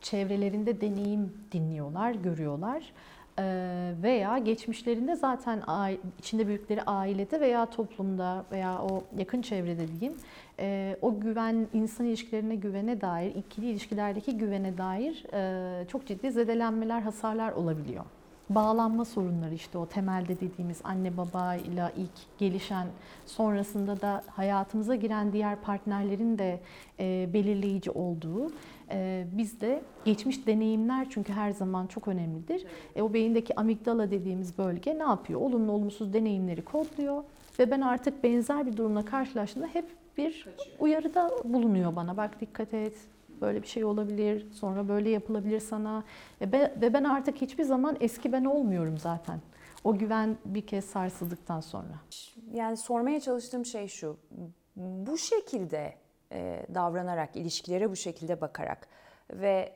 çevrelerinde 0.01 0.81
deneyim 0.81 1.33
dinliyorlar, 1.53 2.11
görüyorlar. 2.11 2.93
Ee, 3.39 3.93
veya 4.03 4.39
geçmişlerinde 4.39 5.17
zaten 5.17 5.63
içinde 6.19 6.47
büyükleri 6.47 6.83
ailede 6.83 7.41
veya 7.41 7.67
toplumda 7.67 8.45
veya 8.53 8.83
o 8.83 9.05
yakın 9.19 9.43
çevrede 9.43 9.89
diyeyim 9.89 10.19
e, 10.61 10.97
o 11.03 11.21
güven 11.21 11.67
insan 11.73 12.07
ilişkilerine 12.07 12.55
güvene 12.55 13.01
dair 13.01 13.35
ikili 13.35 13.71
ilişkilerdeki 13.71 14.39
güvene 14.39 14.79
dair 14.79 15.25
e, 15.33 15.89
çok 15.89 16.07
ciddi 16.07 16.31
zedelenmeler 16.31 17.01
hasarlar 17.01 17.53
olabiliyor. 17.53 18.05
Bağlanma 18.51 19.05
sorunları 19.05 19.55
işte 19.55 19.79
o 19.79 19.87
temelde 19.87 20.41
dediğimiz 20.41 20.81
anne 20.85 21.17
babayla 21.17 21.93
ilk 21.97 22.39
gelişen 22.39 22.87
sonrasında 23.27 24.01
da 24.01 24.23
hayatımıza 24.29 24.95
giren 24.95 25.33
diğer 25.33 25.61
partnerlerin 25.61 26.39
de 26.39 26.61
e, 27.01 27.29
belirleyici 27.33 27.91
olduğu 27.91 28.53
e, 28.91 29.27
bizde 29.33 29.83
geçmiş 30.05 30.47
deneyimler 30.47 31.07
çünkü 31.11 31.33
her 31.33 31.51
zaman 31.51 31.87
çok 31.87 32.09
önemlidir. 32.09 32.67
E, 32.97 33.03
o 33.03 33.13
beyindeki 33.13 33.61
amigdala 33.61 34.11
dediğimiz 34.11 34.59
bölge 34.59 34.99
ne 34.99 35.03
yapıyor? 35.03 35.41
Olumlu 35.41 35.73
olumsuz 35.73 36.13
deneyimleri 36.13 36.65
kodluyor 36.65 37.25
ve 37.59 37.71
ben 37.71 37.81
artık 37.81 38.25
benzer 38.25 38.67
bir 38.67 38.77
durumla 38.77 39.05
karşılaştığımda 39.05 39.69
hep 39.73 39.85
bir 40.17 40.49
uyarıda 40.79 41.31
bulunuyor 41.45 41.97
bana. 41.97 42.17
Bak 42.17 42.41
dikkat 42.41 42.75
et, 42.75 42.95
böyle 43.41 43.63
bir 43.63 43.67
şey 43.67 43.85
olabilir, 43.85 44.47
sonra 44.53 44.89
böyle 44.89 45.11
yapılabilir 45.11 45.61
sana. 45.61 46.05
Ve 46.41 46.53
ben, 46.53 46.81
ve 46.81 46.93
ben 46.93 47.05
artık 47.05 47.37
hiçbir 47.37 47.65
zaman 47.65 47.97
eski 48.01 48.33
ben 48.33 48.45
olmuyorum 48.45 48.99
zaten. 48.99 49.41
O 49.85 49.99
güven 49.99 50.37
bir 50.45 50.67
kez 50.67 50.85
sarsıldıktan 50.85 51.61
sonra. 51.61 52.01
Yani 52.53 52.77
sormaya 52.77 53.21
çalıştığım 53.21 53.65
şey 53.65 53.89
şu. 53.89 54.17
Bu 54.77 55.19
şekilde 55.19 55.95
e, 56.33 56.67
davranarak, 56.75 57.37
ilişkilere 57.37 57.91
bu 57.91 57.97
şekilde 57.97 58.41
bakarak 58.41 58.89
ve 59.33 59.73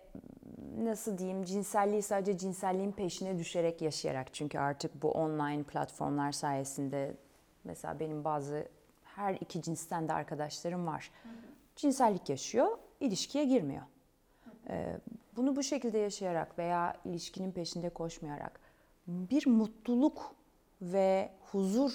nasıl 0.79 1.19
diyeyim 1.19 1.45
cinselliği 1.45 2.03
sadece 2.03 2.39
cinselliğin 2.39 2.93
peşine 2.93 3.39
düşerek 3.39 3.83
yaşayarak 3.83 4.35
çünkü 4.35 4.59
artık 4.59 5.03
bu 5.03 5.11
online 5.11 5.63
platformlar 5.63 6.33
sayesinde 6.33 7.15
mesela 7.65 8.01
benim 8.01 8.25
bazı 8.25 8.69
her 9.05 9.35
iki 9.35 9.63
cinsten 9.63 10.09
de 10.09 10.13
arkadaşlarım 10.13 10.87
var. 10.87 11.11
Cinsellik 11.77 12.29
yaşıyor, 12.29 12.69
ilişkiye 13.01 13.45
girmiyor. 13.45 13.83
E, 14.69 14.97
bunu 15.37 15.57
bu 15.57 15.63
şekilde 15.63 15.99
yaşayarak 15.99 16.59
veya 16.59 16.97
ilişkinin 17.05 17.53
peşinde 17.53 17.89
koşmayarak 17.91 18.61
bir 19.07 19.47
mutluluk 19.47 20.35
ve 20.83 21.31
huzur 21.53 21.93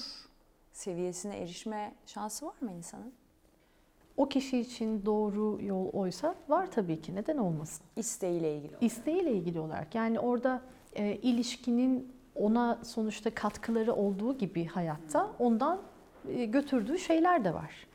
seviyesine 0.73 1.37
erişme 1.37 1.93
şansı 2.05 2.45
var 2.45 2.55
mı 2.61 2.71
insanın? 2.71 3.13
O 4.17 4.29
kişi 4.29 4.59
için 4.59 5.05
doğru 5.05 5.59
yol 5.61 5.89
oysa 5.93 6.35
var 6.49 6.71
tabii 6.71 7.01
ki. 7.01 7.15
Neden 7.15 7.37
olmasın? 7.37 7.85
İsteğiyle 7.95 8.55
ilgili. 8.55 8.73
İsteğiyle 8.81 9.31
ilgili 9.33 9.59
olarak. 9.59 9.95
Yani 9.95 10.19
orada 10.19 10.61
e, 10.93 11.15
ilişkinin 11.15 12.15
ona 12.35 12.79
sonuçta 12.83 13.33
katkıları 13.33 13.93
olduğu 13.93 14.37
gibi 14.37 14.65
hayatta 14.65 15.31
ondan 15.39 15.81
e, 16.27 16.45
götürdüğü 16.45 16.99
şeyler 16.99 17.45
de 17.45 17.53
var. 17.53 17.87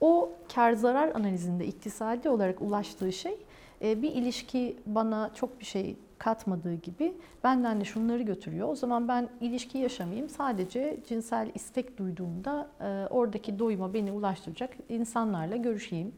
O 0.00 0.30
kar 0.54 0.72
zarar 0.72 1.14
analizinde 1.14 1.66
iktisadi 1.66 2.28
olarak 2.28 2.62
ulaştığı 2.62 3.12
şey 3.12 3.38
e, 3.82 4.02
bir 4.02 4.10
ilişki 4.10 4.76
bana 4.86 5.30
çok 5.34 5.60
bir 5.60 5.64
şey 5.64 5.96
katmadığı 6.18 6.74
gibi 6.74 7.14
benden 7.44 7.80
de 7.80 7.84
şunları 7.84 8.22
götürüyor. 8.22 8.68
O 8.68 8.74
zaman 8.74 9.08
ben 9.08 9.28
ilişki 9.40 9.78
yaşamayayım. 9.78 10.28
Sadece 10.28 11.00
cinsel 11.08 11.50
istek 11.54 11.98
duyduğumda 11.98 12.68
e, 12.80 13.06
oradaki 13.10 13.58
doyuma 13.58 13.94
beni 13.94 14.12
ulaştıracak 14.12 14.76
insanlarla 14.88 15.56
görüşeyim 15.56 16.12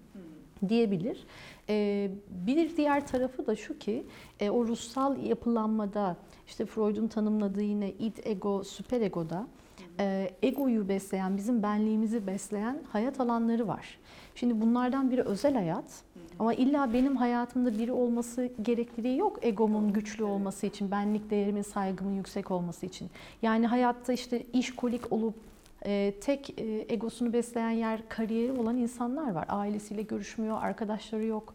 diyebilir. 0.69 1.27
Ee, 1.69 2.11
bir 2.31 2.77
diğer 2.77 3.07
tarafı 3.07 3.47
da 3.47 3.57
şu 3.57 3.79
ki 3.79 4.07
e, 4.41 4.51
o 4.51 4.67
ruhsal 4.67 5.17
yapılanmada 5.25 6.17
işte 6.47 6.67
Freud'un 6.67 7.09
tanımladığı 7.09 7.63
yine 7.63 7.91
id, 7.91 8.17
ego, 8.25 8.65
süperegoda 8.65 9.47
e, 10.01 10.31
egoyu 10.43 10.89
besleyen, 10.89 11.37
bizim 11.37 11.63
benliğimizi 11.63 12.27
besleyen 12.27 12.79
hayat 12.93 13.21
alanları 13.21 13.69
var. 13.69 13.99
Şimdi 14.35 14.61
bunlardan 14.61 15.11
biri 15.11 15.23
özel 15.23 15.55
hayat 15.55 16.03
ama 16.39 16.55
illa 16.55 16.93
benim 16.93 17.17
hayatımda 17.17 17.79
biri 17.79 17.93
olması 17.93 18.51
gerekliliği 18.63 19.19
yok 19.19 19.39
egomun 19.43 19.93
güçlü 19.93 20.25
olması 20.25 20.67
için, 20.67 20.91
benlik 20.91 21.31
değerimin, 21.31 21.63
saygımın 21.63 22.13
yüksek 22.13 22.51
olması 22.51 22.87
için. 22.87 23.11
Yani 23.43 23.67
hayatta 23.67 24.13
işte 24.13 24.43
işkolik 24.53 25.13
olup 25.13 25.35
e, 25.87 26.15
tek 26.21 26.61
e, 26.61 26.87
egosunu 26.89 27.33
besleyen 27.33 27.71
yer 27.71 28.09
kariyeri 28.09 28.53
olan 28.53 28.77
insanlar 28.77 29.31
var. 29.33 29.45
Ailesiyle 29.49 30.03
görüşmüyor, 30.03 30.59
arkadaşları 30.61 31.25
yok, 31.25 31.55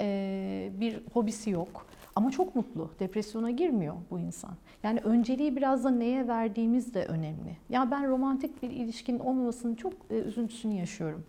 e, 0.00 0.70
bir 0.80 1.00
hobisi 1.12 1.50
yok. 1.50 1.86
Ama 2.16 2.30
çok 2.30 2.56
mutlu, 2.56 2.90
depresyona 3.00 3.50
girmiyor 3.50 3.94
bu 4.10 4.18
insan. 4.18 4.54
Yani 4.82 5.00
önceliği 5.00 5.56
biraz 5.56 5.84
da 5.84 5.90
neye 5.90 6.28
verdiğimiz 6.28 6.94
de 6.94 7.06
önemli. 7.06 7.56
Ya 7.68 7.90
ben 7.90 8.08
romantik 8.08 8.62
bir 8.62 8.70
ilişkinin 8.70 9.18
olmamasının 9.18 9.74
çok 9.74 9.92
e, 10.10 10.14
üzüntüsünü 10.14 10.74
yaşıyorum 10.74 11.24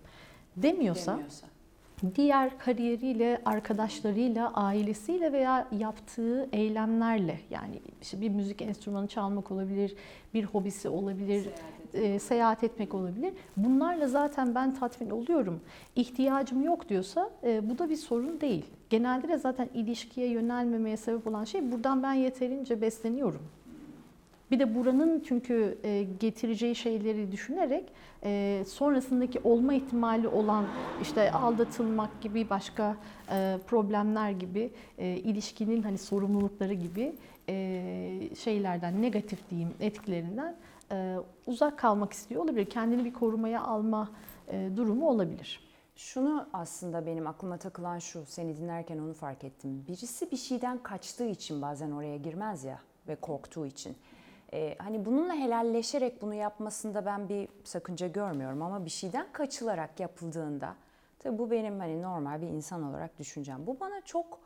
demiyorsa, 0.57 1.11
Demiyorsa. 1.11 1.47
Diğer 2.15 2.57
kariyeriyle, 2.57 3.41
arkadaşlarıyla, 3.45 4.53
ailesiyle 4.53 5.31
veya 5.31 5.67
yaptığı 5.77 6.49
eylemlerle 6.53 7.39
yani 7.49 7.79
işte 8.01 8.21
bir 8.21 8.29
müzik 8.29 8.61
enstrümanı 8.61 9.07
çalmak 9.07 9.51
olabilir, 9.51 9.95
bir 10.33 10.43
hobisi 10.43 10.89
olabilir, 10.89 11.49
e, 11.93 12.19
seyahat 12.19 12.63
etmek 12.63 12.93
olabilir. 12.93 13.33
Bunlarla 13.57 14.07
zaten 14.07 14.55
ben 14.55 14.75
tatmin 14.75 15.09
oluyorum. 15.09 15.61
İhtiyacım 15.95 16.63
yok 16.63 16.89
diyorsa 16.89 17.29
e, 17.43 17.69
bu 17.69 17.77
da 17.77 17.89
bir 17.89 17.95
sorun 17.95 18.41
değil. 18.41 18.65
Genelde 18.89 19.27
de 19.27 19.37
zaten 19.37 19.69
ilişkiye 19.73 20.27
yönelmemeye 20.27 20.97
sebep 20.97 21.27
olan 21.27 21.43
şey 21.43 21.71
buradan 21.71 22.03
ben 22.03 22.13
yeterince 22.13 22.81
besleniyorum. 22.81 23.41
Bir 24.51 24.59
de 24.59 24.75
buranın 24.75 25.23
çünkü 25.27 25.77
e, 25.83 26.03
getireceği 26.19 26.75
şeyleri 26.75 27.31
düşünerek 27.31 27.91
e, 28.23 28.63
sonrasındaki 28.67 29.39
olma 29.43 29.73
ihtimali 29.73 30.27
olan 30.27 30.65
işte 31.01 31.31
aldatılmak 31.31 32.21
gibi 32.21 32.49
başka 32.49 32.95
e, 33.31 33.57
problemler 33.67 34.31
gibi 34.31 34.71
ilişkinin 34.97 35.81
hani 35.81 35.97
sorumlulukları 35.97 36.73
gibi 36.73 37.15
şeylerden 38.35 39.01
negatif 39.01 39.49
diyeyim 39.49 39.73
etkilerinden 39.79 40.55
uzak 41.45 41.79
kalmak 41.79 42.13
istiyor 42.13 42.43
olabilir. 42.43 42.65
Kendini 42.65 43.05
bir 43.05 43.13
korumaya 43.13 43.61
alma 43.61 44.11
durumu 44.75 45.09
olabilir. 45.09 45.67
Şunu 45.95 46.47
aslında 46.53 47.05
benim 47.05 47.27
aklıma 47.27 47.57
takılan 47.57 47.99
şu, 47.99 48.25
seni 48.25 48.57
dinlerken 48.57 48.97
onu 48.97 49.13
fark 49.13 49.43
ettim. 49.43 49.85
Birisi 49.87 50.31
bir 50.31 50.37
şeyden 50.37 50.77
kaçtığı 50.83 51.27
için 51.27 51.61
bazen 51.61 51.91
oraya 51.91 52.17
girmez 52.17 52.63
ya 52.63 52.79
ve 53.07 53.15
korktuğu 53.15 53.65
için. 53.65 53.95
Ee, 54.53 54.75
hani 54.79 55.05
bununla 55.05 55.33
helalleşerek 55.33 56.21
bunu 56.21 56.33
yapmasında 56.33 57.05
ben 57.05 57.29
bir 57.29 57.49
sakınca 57.63 58.07
görmüyorum 58.07 58.61
ama 58.61 58.85
bir 58.85 58.89
şeyden 58.89 59.27
kaçılarak 59.31 59.99
yapıldığında, 59.99 60.75
tabii 61.19 61.37
bu 61.37 61.51
benim 61.51 61.79
hani 61.79 62.01
normal 62.01 62.41
bir 62.41 62.47
insan 62.47 62.83
olarak 62.83 63.19
düşüncem. 63.19 63.67
Bu 63.67 63.79
bana 63.79 64.01
çok 64.01 64.39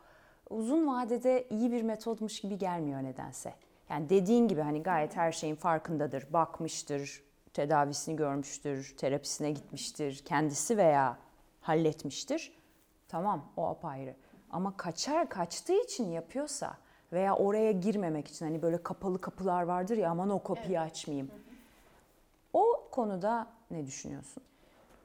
uzun 0.50 0.86
vadede 0.86 1.48
iyi 1.50 1.72
bir 1.72 1.82
metodmuş 1.82 2.40
gibi 2.40 2.58
gelmiyor 2.58 3.02
nedense. 3.02 3.54
Yani 3.90 4.10
dediğin 4.10 4.48
gibi 4.48 4.60
hani 4.60 4.82
gayet 4.82 5.16
her 5.16 5.32
şeyin 5.32 5.54
farkındadır, 5.54 6.32
bakmıştır, 6.32 7.22
tedavisini 7.54 8.16
görmüştür, 8.16 8.94
terapisine 8.96 9.50
gitmiştir, 9.50 10.22
kendisi 10.24 10.76
veya 10.76 11.18
halletmiştir. 11.60 12.52
Tamam 13.08 13.44
o 13.56 13.66
apayrı. 13.66 14.14
Ama 14.50 14.76
kaçar 14.76 15.28
kaçtığı 15.28 15.82
için 15.82 16.10
yapıyorsa 16.10 16.76
veya 17.12 17.36
oraya 17.36 17.72
girmemek 17.72 18.28
için 18.28 18.46
hani 18.46 18.62
böyle 18.62 18.82
kapalı 18.82 19.20
kapılar 19.20 19.62
vardır 19.62 19.96
ya 19.96 20.10
aman 20.10 20.30
o 20.30 20.42
kapıyı 20.42 20.80
açmayayım. 20.80 21.30
O 22.52 22.88
konuda 22.90 23.46
ne 23.70 23.86
düşünüyorsun? 23.86 24.42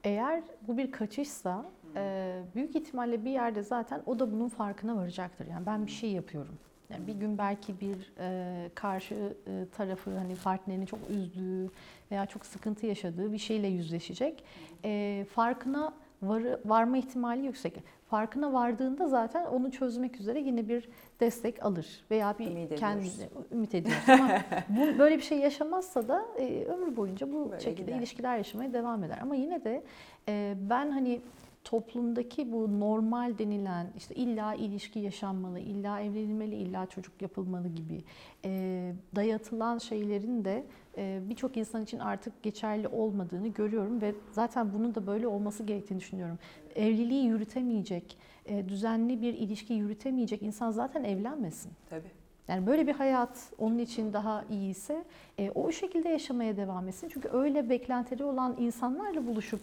Eğer 0.04 0.42
bu 0.68 0.76
bir 0.76 0.92
kaçışsa 0.92 1.64
e, 1.96 2.42
büyük 2.54 2.76
ihtimalle 2.76 3.24
bir 3.24 3.30
yerde 3.30 3.62
zaten 3.62 4.02
o 4.06 4.18
da 4.18 4.32
bunun 4.32 4.48
farkına 4.48 4.96
varacaktır. 4.96 5.46
Yani 5.46 5.66
ben 5.66 5.86
bir 5.86 5.90
şey 5.90 6.10
yapıyorum. 6.10 6.58
Yani 6.90 7.06
bir 7.06 7.14
gün 7.14 7.38
belki 7.38 7.80
bir 7.80 8.12
e, 8.18 8.70
karşı 8.74 9.36
e, 9.46 9.66
tarafı 9.76 10.18
hani 10.18 10.36
partnerini 10.36 10.86
çok 10.86 10.98
üzdüğü 11.10 11.70
veya 12.10 12.26
çok 12.26 12.46
sıkıntı 12.46 12.86
yaşadığı 12.86 13.32
bir 13.32 13.38
şeyle 13.38 13.66
yüzleşecek. 13.66 14.44
E, 14.84 15.26
farkına 15.34 15.94
varı, 16.22 16.60
varma 16.64 16.96
ihtimali 16.96 17.46
yüksek. 17.46 17.74
Farkına 18.06 18.52
vardığında 18.52 19.08
zaten 19.08 19.46
onu 19.46 19.70
çözmek 19.70 20.20
üzere 20.20 20.40
yine 20.40 20.68
bir 20.68 20.88
destek 21.20 21.64
alır 21.64 22.04
veya 22.10 22.38
bir 22.38 22.46
Ümit 22.46 22.74
kendi 22.80 22.98
ediyoruz. 23.08 23.46
ümit 23.52 23.74
ediyoruz. 23.74 24.08
Ama 24.08 24.28
bu, 24.68 24.98
böyle 24.98 25.16
bir 25.16 25.22
şey 25.22 25.38
yaşamazsa 25.38 26.08
da 26.08 26.24
e, 26.38 26.64
ömür 26.64 26.96
boyunca 26.96 27.32
bu 27.32 27.50
Böyle 27.50 27.60
şekilde 27.62 27.82
gider. 27.82 27.98
ilişkiler 27.98 28.36
yaşamaya 28.36 28.72
devam 28.72 29.04
eder. 29.04 29.18
Ama 29.22 29.34
yine 29.34 29.64
de 29.64 29.82
e, 30.28 30.54
ben 30.70 30.90
hani 30.90 31.20
toplumdaki 31.64 32.52
bu 32.52 32.80
normal 32.80 33.38
denilen 33.38 33.86
işte 33.96 34.14
illa 34.14 34.54
ilişki 34.54 34.98
yaşanmalı, 34.98 35.58
illa 35.58 36.00
evlenilmeli, 36.00 36.54
illa 36.54 36.86
çocuk 36.86 37.22
yapılmalı 37.22 37.68
gibi 37.68 38.04
e, 38.44 38.92
dayatılan 39.16 39.78
şeylerin 39.78 40.44
de 40.44 40.64
e, 40.98 41.20
birçok 41.28 41.56
insan 41.56 41.82
için 41.82 41.98
artık 41.98 42.42
geçerli 42.42 42.88
olmadığını 42.88 43.48
görüyorum 43.48 44.00
ve 44.00 44.14
zaten 44.32 44.72
bunun 44.72 44.94
da 44.94 45.06
böyle 45.06 45.26
olması 45.26 45.62
gerektiğini 45.62 46.00
düşünüyorum. 46.00 46.38
Evliliği 46.74 47.26
yürütemeyecek, 47.26 48.18
e, 48.46 48.68
düzenli 48.68 49.22
bir 49.22 49.34
ilişki 49.34 49.72
yürütemeyecek 49.72 50.42
insan 50.42 50.70
zaten 50.70 51.04
evlenmesin. 51.04 51.72
Tabii. 51.90 52.10
Yani 52.48 52.66
böyle 52.66 52.86
bir 52.86 52.92
hayat 52.92 53.52
onun 53.58 53.78
için 53.78 54.12
daha 54.12 54.44
iyi 54.50 54.70
ise 54.70 55.04
e, 55.38 55.50
o 55.50 55.72
şekilde 55.72 56.08
yaşamaya 56.08 56.56
devam 56.56 56.88
etsin. 56.88 57.08
Çünkü 57.12 57.28
öyle 57.28 57.70
beklentileri 57.70 58.24
olan 58.24 58.56
insanlarla 58.58 59.26
buluşup 59.26 59.60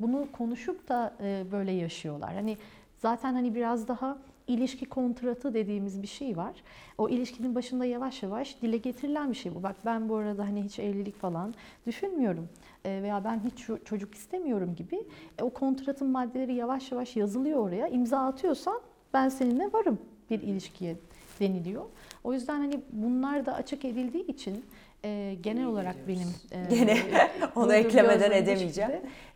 bunu 0.00 0.26
konuşup 0.32 0.88
da 0.88 1.14
e, 1.22 1.44
böyle 1.52 1.72
yaşıyorlar. 1.72 2.34
Hani 2.34 2.56
zaten 2.96 3.34
hani 3.34 3.54
biraz 3.54 3.88
daha 3.88 4.18
ilişki 4.46 4.84
kontratı 4.86 5.54
dediğimiz 5.54 6.02
bir 6.02 6.06
şey 6.06 6.36
var. 6.36 6.52
O 6.98 7.08
ilişkinin 7.08 7.54
başında 7.54 7.84
yavaş 7.84 8.22
yavaş 8.22 8.62
dile 8.62 8.76
getirilen 8.76 9.30
bir 9.30 9.36
şey 9.36 9.54
bu. 9.54 9.62
Bak 9.62 9.76
ben 9.84 10.08
bu 10.08 10.16
arada 10.16 10.44
hani 10.44 10.62
hiç 10.62 10.78
evlilik 10.78 11.16
falan 11.20 11.54
düşünmüyorum 11.86 12.48
E, 12.84 13.02
veya 13.02 13.24
ben 13.24 13.40
hiç 13.44 13.60
ço- 13.68 13.84
çocuk 13.84 14.14
istemiyorum 14.14 14.74
gibi. 14.76 15.00
E, 15.38 15.42
o 15.42 15.50
kontratın 15.50 16.08
maddeleri 16.08 16.54
yavaş 16.54 16.92
yavaş 16.92 17.16
yazılıyor 17.16 17.58
oraya. 17.58 17.88
İmza 17.88 18.18
atıyorsan 18.18 18.80
ben 19.14 19.28
seninle 19.28 19.72
varım 19.72 19.98
bir 20.30 20.40
ilişkiye 20.40 20.96
deniliyor. 21.40 21.84
O 22.24 22.32
yüzden 22.32 22.58
hani 22.58 22.80
bunlar 22.92 23.46
da 23.46 23.54
açık 23.54 23.84
edildiği 23.84 24.26
için 24.26 24.64
e, 25.04 25.36
genel 25.40 25.66
olarak 25.66 25.96
benim 26.08 26.28
e, 26.52 26.74
Gene 26.74 26.98
onu 27.54 27.74
eklemeden 27.74 28.30
edemeyeceğim. 28.30 28.90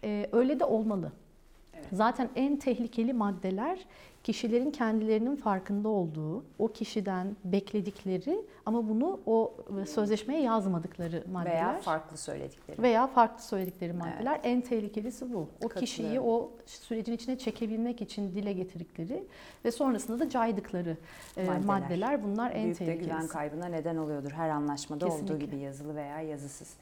e, 0.05 0.27
öyle 0.33 0.61
de 0.61 0.65
olmalı. 0.65 1.13
Evet. 1.91 1.99
Zaten 1.99 2.29
en 2.37 2.57
tehlikeli 2.57 3.13
maddeler 3.13 3.79
kişilerin 4.25 4.71
kendilerinin 4.71 5.37
farkında 5.37 5.89
olduğu, 5.89 6.45
o 6.59 6.69
kişiden 6.69 7.37
bekledikleri 7.45 8.43
ama 8.67 8.89
bunu 8.89 9.21
o 9.27 9.55
sözleşmeye 9.87 10.41
yazmadıkları 10.43 11.25
maddeler 11.33 11.53
Veya 11.55 11.79
farklı 11.81 12.17
söyledikleri. 12.17 12.83
veya 12.83 13.07
farklı 13.07 13.43
söyledikleri 13.45 13.93
maddeler 13.93 14.41
en 14.43 14.61
tehlikelisi 14.61 15.33
bu. 15.35 15.49
O 15.65 15.69
kişiyi 15.69 16.21
o 16.21 16.51
sürecin 16.67 17.13
içine 17.13 17.39
çekebilmek 17.39 18.01
için 18.03 18.35
dile 18.35 18.53
getirdikleri 18.53 19.25
ve 19.65 19.71
sonrasında 19.71 20.19
da 20.19 20.29
caydıkları 20.31 20.97
e, 21.37 21.45
Maddeler. 21.45 21.65
maddeler. 21.65 22.23
bunlar 22.25 22.51
en 22.55 22.65
Büyük 22.65 22.81
de 22.81 22.85
güven 22.85 22.99
tehlikelisi. 22.99 23.29
kaybına 23.33 23.67
neden 23.67 23.97
oluyordur 23.97 24.31
her 24.31 24.49
anlaşmada 24.49 25.07
olduğu 25.07 25.15
Kesinlikle. 25.17 25.47
gibi 25.47 25.59
yazılı 25.59 25.95
veya 25.97 26.21
yazısız. 26.21 26.75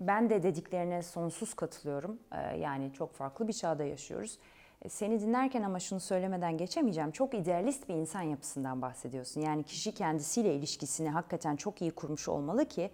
Ben 0.00 0.30
de 0.30 0.42
dediklerine 0.42 1.02
sonsuz 1.02 1.54
katılıyorum. 1.54 2.18
Ee, 2.32 2.56
yani 2.56 2.92
çok 2.92 3.14
farklı 3.14 3.48
bir 3.48 3.52
çağda 3.52 3.84
yaşıyoruz. 3.84 4.38
Ee, 4.82 4.88
Seni 4.88 5.20
dinlerken 5.20 5.62
ama 5.62 5.80
şunu 5.80 6.00
söylemeden 6.00 6.58
geçemeyeceğim. 6.58 7.10
Çok 7.10 7.34
idealist 7.34 7.88
bir 7.88 7.94
insan 7.94 8.22
yapısından 8.22 8.82
bahsediyorsun. 8.82 9.40
Yani 9.40 9.62
kişi 9.62 9.92
kendisiyle 9.94 10.54
ilişkisini 10.54 11.10
hakikaten 11.10 11.56
çok 11.56 11.82
iyi 11.82 11.90
kurmuş 11.90 12.28
olmalı 12.28 12.64
ki 12.64 12.90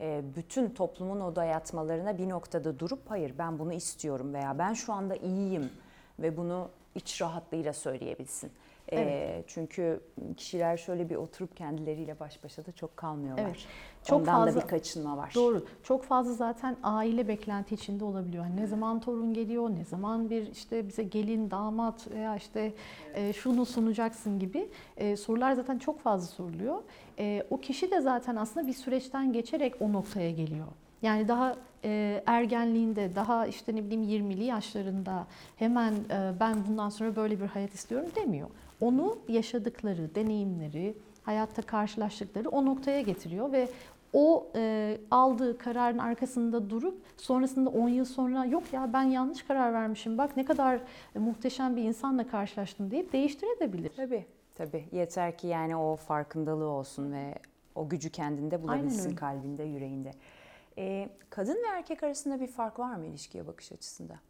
e, 0.00 0.22
bütün 0.36 0.70
toplumun 0.70 1.20
o 1.20 1.36
dayatmalarına 1.36 2.18
bir 2.18 2.28
noktada 2.28 2.78
durup 2.78 3.10
hayır 3.10 3.34
ben 3.38 3.58
bunu 3.58 3.72
istiyorum 3.72 4.34
veya 4.34 4.58
ben 4.58 4.72
şu 4.72 4.92
anda 4.92 5.16
iyiyim 5.16 5.70
ve 6.18 6.36
bunu 6.36 6.70
iç 6.94 7.22
rahatlığıyla 7.22 7.72
söyleyebilsin. 7.72 8.52
Evet. 8.88 9.44
çünkü 9.46 10.00
kişiler 10.36 10.76
şöyle 10.76 11.10
bir 11.10 11.16
oturup 11.16 11.56
kendileriyle 11.56 12.20
baş 12.20 12.44
başa 12.44 12.66
da 12.66 12.72
çok 12.72 12.96
kalmıyorlar. 12.96 13.44
Evet. 13.44 13.56
Çok 14.04 14.20
Ondan 14.20 14.34
fazla- 14.44 14.60
da 14.60 14.64
bir 14.64 14.68
kaçınma 14.68 15.16
var. 15.16 15.32
Doğru. 15.34 15.64
Çok 15.82 16.04
fazla 16.04 16.32
zaten 16.32 16.76
aile 16.82 17.28
beklenti 17.28 17.74
içinde 17.74 18.04
olabiliyor. 18.04 18.44
Hani 18.44 18.56
ne 18.56 18.66
zaman 18.66 19.00
torun 19.00 19.34
geliyor, 19.34 19.70
ne 19.70 19.84
zaman 19.84 20.30
bir 20.30 20.50
işte 20.52 20.88
bize 20.88 21.02
gelin, 21.02 21.50
damat 21.50 22.10
veya 22.10 22.36
işte 22.36 22.72
e, 23.14 23.32
şunu 23.32 23.66
sunacaksın 23.66 24.38
gibi 24.38 24.68
e, 24.96 25.16
sorular 25.16 25.52
zaten 25.52 25.78
çok 25.78 26.00
fazla 26.00 26.26
soruluyor. 26.26 26.78
E, 27.18 27.42
o 27.50 27.60
kişi 27.60 27.90
de 27.90 28.00
zaten 28.00 28.36
aslında 28.36 28.66
bir 28.66 28.72
süreçten 28.72 29.32
geçerek 29.32 29.74
o 29.80 29.92
noktaya 29.92 30.30
geliyor. 30.30 30.66
Yani 31.02 31.28
daha 31.28 31.56
e, 31.84 32.22
ergenliğinde, 32.26 33.14
daha 33.14 33.46
işte 33.46 33.76
ne 33.76 33.84
bileyim 33.84 34.30
20'li 34.30 34.44
yaşlarında 34.44 35.26
hemen 35.56 35.92
e, 35.92 36.32
ben 36.40 36.56
bundan 36.68 36.88
sonra 36.88 37.16
böyle 37.16 37.40
bir 37.40 37.46
hayat 37.46 37.74
istiyorum 37.74 38.08
demiyor. 38.16 38.48
Onu 38.80 39.18
yaşadıkları, 39.28 40.14
deneyimleri, 40.14 40.94
hayatta 41.22 41.62
karşılaştıkları 41.62 42.48
o 42.48 42.66
noktaya 42.66 43.00
getiriyor 43.00 43.52
ve 43.52 43.68
o 44.12 44.46
e, 44.54 44.98
aldığı 45.10 45.58
kararın 45.58 45.98
arkasında 45.98 46.70
durup 46.70 47.02
sonrasında 47.16 47.70
10 47.70 47.88
yıl 47.88 48.04
sonra 48.04 48.44
yok 48.44 48.62
ya 48.72 48.92
ben 48.92 49.02
yanlış 49.02 49.42
karar 49.42 49.72
vermişim 49.72 50.18
bak 50.18 50.36
ne 50.36 50.44
kadar 50.44 50.80
e, 51.16 51.18
muhteşem 51.18 51.76
bir 51.76 51.82
insanla 51.82 52.26
karşılaştım 52.26 52.90
deyip 52.90 53.12
değiştirebilir. 53.12 53.92
Tabii, 53.96 54.26
tabii. 54.54 54.84
Yeter 54.92 55.38
ki 55.38 55.46
yani 55.46 55.76
o 55.76 55.96
farkındalığı 55.96 56.68
olsun 56.68 57.12
ve 57.12 57.34
o 57.74 57.88
gücü 57.88 58.10
kendinde 58.10 58.62
bulabilsin 58.62 59.16
kalbinde, 59.16 59.62
yüreğinde. 59.62 60.12
Ee, 60.78 61.08
kadın 61.30 61.54
ve 61.54 61.68
erkek 61.76 62.02
arasında 62.02 62.40
bir 62.40 62.46
fark 62.46 62.78
var 62.78 62.94
mı 62.94 63.06
ilişkiye 63.06 63.46
bakış 63.46 63.72
açısında? 63.72 64.20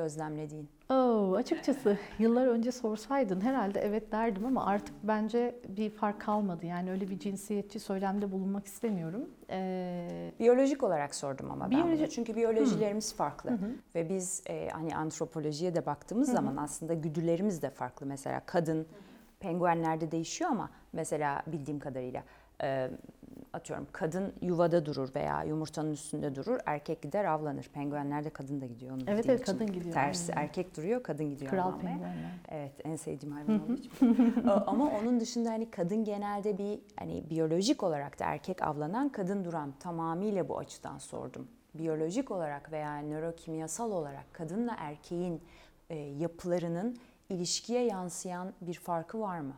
Gözlemlediğin. 0.00 0.68
Oo, 0.90 1.34
açıkçası 1.36 1.98
yıllar 2.18 2.46
önce 2.46 2.72
sorsaydın 2.72 3.40
herhalde 3.40 3.80
evet 3.80 4.12
derdim 4.12 4.46
ama 4.46 4.66
artık 4.66 4.94
bence 5.02 5.54
bir 5.68 5.90
fark 5.90 6.20
kalmadı. 6.20 6.66
Yani 6.66 6.90
öyle 6.90 7.08
bir 7.08 7.18
cinsiyetçi 7.18 7.80
söylemde 7.80 8.32
bulunmak 8.32 8.66
istemiyorum. 8.66 9.28
Ee, 9.50 10.32
Biyolojik 10.40 10.82
olarak 10.82 11.14
sordum 11.14 11.50
ama 11.50 11.70
ben 11.70 11.78
Biyoloji- 11.78 11.98
bunu. 11.98 12.08
Çünkü 12.08 12.36
biyolojilerimiz 12.36 13.14
farklı. 13.14 13.50
Hı 13.50 13.54
hı. 13.54 13.70
Ve 13.94 14.08
biz 14.08 14.42
e, 14.48 14.68
hani 14.68 14.96
antropolojiye 14.96 15.74
de 15.74 15.86
baktığımız 15.86 16.32
zaman 16.32 16.56
aslında 16.56 16.94
güdülerimiz 16.94 17.62
de 17.62 17.70
farklı. 17.70 18.06
Mesela 18.06 18.42
kadın 18.46 18.86
penguenlerde 19.40 20.10
değişiyor 20.10 20.50
ama 20.50 20.70
mesela 20.92 21.42
bildiğim 21.46 21.80
kadarıyla 21.80 22.22
e, 22.62 22.90
atıyorum 23.56 23.86
kadın 23.92 24.32
yuvada 24.42 24.86
durur 24.86 25.14
veya 25.14 25.42
yumurtanın 25.42 25.92
üstünde 25.92 26.34
durur. 26.34 26.58
Erkek 26.66 27.02
gider 27.02 27.24
avlanır. 27.24 27.68
Penguenlerde 27.74 28.30
kadın 28.30 28.60
da 28.60 28.66
gidiyor. 28.66 28.96
Onu 28.96 29.02
Evet, 29.06 29.26
evet, 29.28 29.42
için. 29.42 29.52
kadın 29.52 29.66
gidiyor, 29.72 29.94
Tersi 29.94 30.32
aynen. 30.34 30.42
erkek 30.48 30.76
duruyor 30.76 31.02
kadın 31.02 31.28
gidiyor 31.30 31.50
kral 31.50 31.66
avlanmaya. 31.68 31.88
penguenler. 31.88 32.30
Evet 32.48 32.72
en 32.84 32.96
sevdiğim 32.96 33.34
hayvan 33.34 33.60
olduğu 33.64 33.74
için. 33.74 33.92
Ee, 34.46 34.50
Ama 34.50 34.90
onun 34.90 35.20
dışında 35.20 35.50
hani 35.50 35.70
kadın 35.70 36.04
genelde 36.04 36.58
bir 36.58 36.80
hani 36.98 37.30
biyolojik 37.30 37.82
olarak 37.82 38.18
da 38.18 38.24
erkek 38.24 38.62
avlanan 38.62 39.08
kadın 39.08 39.44
duran 39.44 39.72
tamamıyla 39.80 40.48
bu 40.48 40.58
açıdan 40.58 40.98
sordum. 40.98 41.48
Biyolojik 41.74 42.30
olarak 42.30 42.72
veya 42.72 42.98
nörokimyasal 42.98 43.92
olarak 43.92 44.24
kadınla 44.34 44.74
erkeğin 44.78 45.42
e, 45.90 45.96
yapılarının 45.98 46.96
ilişkiye 47.28 47.82
yansıyan 47.84 48.52
bir 48.60 48.74
farkı 48.74 49.20
var 49.20 49.40
mı? 49.40 49.54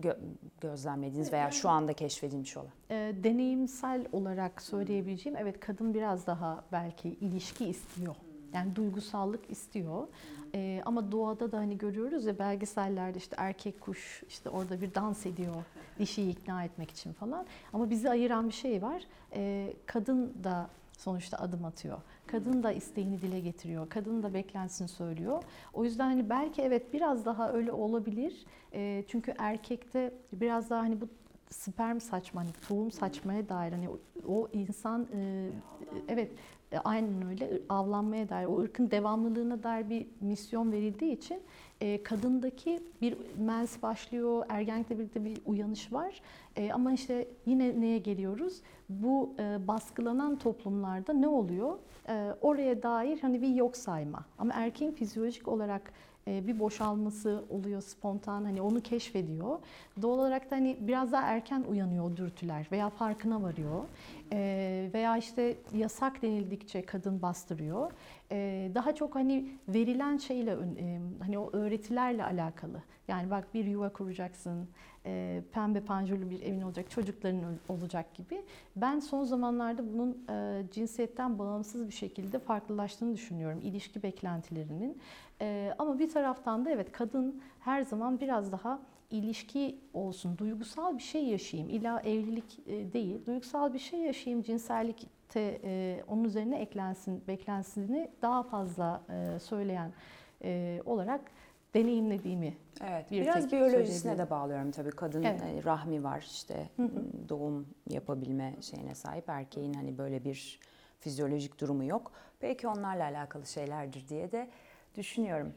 Gö- 0.00 0.18
gözlemlediğiniz 0.60 1.32
veya 1.32 1.50
şu 1.50 1.68
anda 1.68 1.92
keşfedilmiş 1.92 2.56
olan. 2.56 2.70
E, 2.90 3.14
deneyimsel 3.24 4.06
olarak 4.12 4.62
söyleyebileceğim 4.62 5.38
evet 5.38 5.60
kadın 5.60 5.94
biraz 5.94 6.26
daha 6.26 6.64
belki 6.72 7.08
ilişki 7.08 7.64
istiyor. 7.66 8.14
Yani 8.52 8.76
duygusallık 8.76 9.50
istiyor. 9.50 10.06
E, 10.54 10.82
ama 10.84 11.12
doğada 11.12 11.52
da 11.52 11.58
hani 11.58 11.78
görüyoruz 11.78 12.26
ya 12.26 12.38
belgesellerde 12.38 13.18
işte 13.18 13.36
erkek 13.38 13.80
kuş 13.80 14.22
işte 14.28 14.50
orada 14.50 14.80
bir 14.80 14.94
dans 14.94 15.26
ediyor 15.26 15.54
dişiyi 15.98 16.30
ikna 16.30 16.64
etmek 16.64 16.90
için 16.90 17.12
falan. 17.12 17.46
Ama 17.72 17.90
bizi 17.90 18.10
ayıran 18.10 18.48
bir 18.48 18.54
şey 18.54 18.82
var. 18.82 19.02
E, 19.34 19.72
kadın 19.86 20.34
da 20.44 20.68
sonuçta 20.98 21.36
adım 21.38 21.64
atıyor. 21.64 21.98
Kadın 22.30 22.62
da 22.62 22.72
isteğini 22.72 23.22
dile 23.22 23.40
getiriyor. 23.40 23.88
Kadın 23.88 24.22
da 24.22 24.34
beklentisini 24.34 24.88
söylüyor. 24.88 25.42
O 25.74 25.84
yüzden 25.84 26.04
hani 26.04 26.30
belki 26.30 26.62
evet 26.62 26.92
biraz 26.92 27.24
daha 27.24 27.52
öyle 27.52 27.72
olabilir. 27.72 28.44
E, 28.72 29.04
çünkü 29.08 29.34
erkekte 29.38 30.14
biraz 30.32 30.70
daha 30.70 30.80
hani 30.80 31.00
bu 31.00 31.08
sperm 31.50 32.00
saçma, 32.00 32.40
hani 32.40 32.50
tohum 32.68 32.90
saçmaya 32.90 33.48
dair 33.48 33.72
hani 33.72 33.88
o, 33.88 33.98
o 34.28 34.48
insan 34.52 35.06
e, 35.14 35.50
evet 36.08 36.30
e, 36.72 36.78
aynen 36.78 37.26
öyle 37.26 37.60
avlanmaya 37.68 38.28
dair, 38.28 38.46
o 38.46 38.60
ırkın 38.60 38.90
devamlılığına 38.90 39.62
dair 39.62 39.90
bir 39.90 40.06
misyon 40.20 40.72
verildiği 40.72 41.12
için 41.12 41.42
e, 41.80 42.02
kadındaki 42.02 42.80
bir 43.00 43.16
mens 43.38 43.82
başlıyor, 43.82 44.46
ergenlikle 44.48 44.98
birlikte 44.98 45.24
bir 45.24 45.38
uyanış 45.46 45.92
var. 45.92 46.20
E, 46.56 46.72
ama 46.72 46.92
işte 46.92 47.28
yine 47.46 47.80
neye 47.80 47.98
geliyoruz? 47.98 48.62
Bu 48.88 49.34
e, 49.38 49.68
baskılanan 49.68 50.38
toplumlarda 50.38 51.12
ne 51.12 51.28
oluyor? 51.28 51.78
E, 52.08 52.34
oraya 52.40 52.82
dair 52.82 53.18
hani 53.20 53.42
bir 53.42 53.48
yok 53.48 53.76
sayma. 53.76 54.24
Ama 54.38 54.52
erkeğin 54.54 54.92
fizyolojik 54.92 55.48
olarak 55.48 55.92
e, 56.28 56.46
bir 56.46 56.58
boşalması 56.58 57.44
oluyor 57.50 57.80
spontan 57.80 58.44
hani 58.44 58.62
onu 58.62 58.80
keşfediyor. 58.80 59.58
Doğal 60.02 60.18
olarak 60.18 60.50
da 60.50 60.56
hani 60.56 60.76
biraz 60.80 61.12
daha 61.12 61.22
erken 61.22 61.62
uyanıyor 61.62 62.04
o 62.04 62.16
dürtüler 62.16 62.68
veya 62.72 62.90
farkına 62.90 63.42
varıyor. 63.42 63.84
Ee, 64.32 64.90
veya 64.94 65.16
işte 65.16 65.56
yasak 65.74 66.22
denildikçe 66.22 66.82
kadın 66.86 67.22
bastırıyor. 67.22 67.92
Ee, 68.32 68.70
daha 68.74 68.94
çok 68.94 69.14
hani 69.14 69.48
verilen 69.68 70.16
şeyle 70.16 70.50
e, 70.52 71.00
hani 71.20 71.38
o 71.38 71.50
öğretilerle 71.52 72.24
alakalı. 72.24 72.82
Yani 73.08 73.30
bak 73.30 73.54
bir 73.54 73.64
yuva 73.64 73.88
kuracaksın, 73.88 74.68
e, 75.06 75.42
pembe 75.52 75.80
panjurlu 75.80 76.30
bir 76.30 76.42
evin 76.42 76.60
olacak, 76.62 76.90
çocukların 76.90 77.38
ol- 77.44 77.74
olacak 77.76 78.14
gibi. 78.14 78.42
Ben 78.76 78.98
son 78.98 79.24
zamanlarda 79.24 79.82
bunun 79.92 80.24
e, 80.30 80.62
cinsiyetten 80.70 81.38
bağımsız 81.38 81.86
bir 81.86 81.92
şekilde 81.92 82.38
farklılaştığını 82.38 83.14
düşünüyorum 83.14 83.60
ilişki 83.62 84.02
beklentilerinin. 84.02 84.98
E, 85.40 85.74
ama 85.78 85.98
bir 85.98 86.10
taraftan 86.12 86.64
da 86.64 86.70
evet 86.70 86.92
kadın 86.92 87.42
her 87.60 87.82
zaman 87.82 88.20
biraz 88.20 88.52
daha 88.52 88.78
ilişki 89.10 89.78
olsun, 89.94 90.38
duygusal 90.38 90.96
bir 90.98 91.02
şey 91.02 91.24
yaşayayım. 91.24 91.70
İlla 91.70 92.00
evlilik 92.00 92.58
e, 92.66 92.92
değil, 92.92 93.26
duygusal 93.26 93.74
bir 93.74 93.78
şey 93.78 94.00
yaşayayım, 94.00 94.42
cinsellikte 94.42 95.60
e, 95.64 96.02
onun 96.08 96.24
üzerine 96.24 96.58
eklensin, 96.58 97.22
beklentisini 97.28 98.10
daha 98.22 98.42
fazla 98.42 99.02
e, 99.10 99.38
söyleyen 99.38 99.92
e, 100.44 100.82
olarak 100.84 101.20
deneyimlediğimi 101.74 102.54
Evet. 102.86 103.10
Bir 103.10 103.20
Biraz 103.20 103.52
biyolojisine 103.52 104.18
de 104.18 104.30
bağlıyorum 104.30 104.70
tabii. 104.70 104.90
Kadın 104.90 105.22
Evet. 105.22 105.66
rahmi 105.66 106.04
var 106.04 106.24
işte 106.26 106.68
Hı 106.76 106.82
hı. 106.82 107.28
doğum 107.28 107.66
yapabilme 107.90 108.54
şeyine 108.60 108.94
sahip. 108.94 109.28
Erkeğin 109.28 109.74
hani 109.74 109.98
böyle 109.98 110.24
bir 110.24 110.60
fizyolojik 111.00 111.60
durumu 111.60 111.84
yok. 111.84 112.12
Belki 112.42 112.68
onlarla 112.68 113.04
alakalı 113.04 113.46
şeylerdir 113.46 114.08
diye 114.08 114.32
de 114.32 114.48
düşünüyorum. 114.96 115.52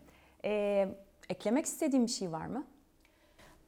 Ee, 0.45 0.87
eklemek 1.29 1.65
istediğim 1.65 2.05
bir 2.05 2.11
şey 2.11 2.31
var 2.31 2.45
mı? 2.45 2.63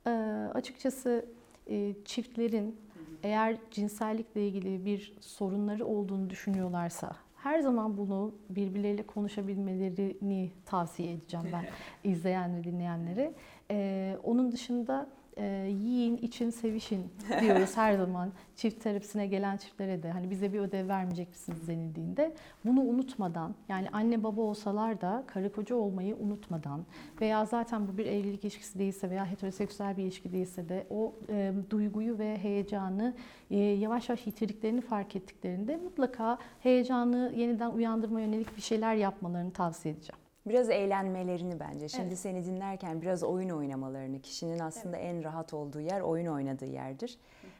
Ee, 0.07 0.09
açıkçası 0.53 1.25
e, 1.67 1.93
çiftlerin 2.05 2.75
eğer 3.23 3.57
cinsellikle 3.71 4.47
ilgili 4.47 4.85
bir 4.85 5.13
sorunları 5.21 5.85
olduğunu 5.85 6.29
düşünüyorlarsa 6.29 7.15
her 7.35 7.59
zaman 7.59 7.97
bunu 7.97 8.35
birbirleriyle 8.49 9.07
konuşabilmelerini 9.07 10.51
tavsiye 10.65 11.11
edeceğim 11.13 11.45
ben 11.53 11.65
izleyen 12.11 12.55
ve 12.55 12.63
dinleyenlere. 12.63 13.33
Ee, 13.71 14.17
onun 14.23 14.51
dışında 14.51 15.07
e, 15.37 15.45
yiyin, 15.69 16.17
için, 16.17 16.49
sevişin 16.49 17.11
diyoruz 17.41 17.71
her 17.77 17.93
zaman 17.97 18.31
çift 18.55 18.83
terapisine 18.83 19.27
gelen 19.27 19.57
çiftlere 19.57 20.03
de 20.03 20.11
hani 20.11 20.29
bize 20.29 20.53
bir 20.53 20.59
ödev 20.59 20.87
vermeyecek 20.87 21.29
misiniz 21.29 21.67
denildiğinde 21.67 22.35
bunu 22.65 22.81
unutmadan 22.81 23.55
yani 23.69 23.89
anne 23.89 24.23
baba 24.23 24.41
olsalar 24.41 25.01
da 25.01 25.23
karı 25.27 25.51
koca 25.51 25.75
olmayı 25.75 26.15
unutmadan 26.15 26.85
veya 27.21 27.45
zaten 27.45 27.87
bu 27.87 27.97
bir 27.97 28.05
evlilik 28.05 28.43
ilişkisi 28.43 28.79
değilse 28.79 29.09
veya 29.09 29.31
heteroseksüel 29.31 29.97
bir 29.97 30.03
ilişki 30.03 30.31
değilse 30.31 30.69
de 30.69 30.87
o 30.89 31.13
e, 31.29 31.53
duyguyu 31.69 32.19
ve 32.19 32.37
heyecanı 32.37 33.13
e, 33.51 33.57
yavaş 33.57 34.09
yavaş 34.09 34.27
yitirdiklerini 34.27 34.81
fark 34.81 35.15
ettiklerinde 35.15 35.77
mutlaka 35.77 36.37
heyecanı 36.59 37.33
yeniden 37.35 37.71
uyandırma 37.71 38.21
yönelik 38.21 38.57
bir 38.57 38.61
şeyler 38.61 38.95
yapmalarını 38.95 39.51
tavsiye 39.51 39.93
edeceğim. 39.93 40.22
Biraz 40.45 40.69
eğlenmelerini 40.69 41.59
bence. 41.59 41.89
Şimdi 41.89 42.07
Evet. 42.07 42.19
seni 42.19 42.45
dinlerken 42.45 43.01
biraz 43.01 43.23
oyun 43.23 43.49
oynamalarını. 43.49 44.21
Kişinin 44.21 44.59
aslında 44.59 44.97
en 44.97 45.23
rahat 45.23 45.53
olduğu 45.53 45.79
yer 45.79 46.01
oyun 46.01 46.25
oynadığı 46.27 46.65
yerdir. 46.65 47.17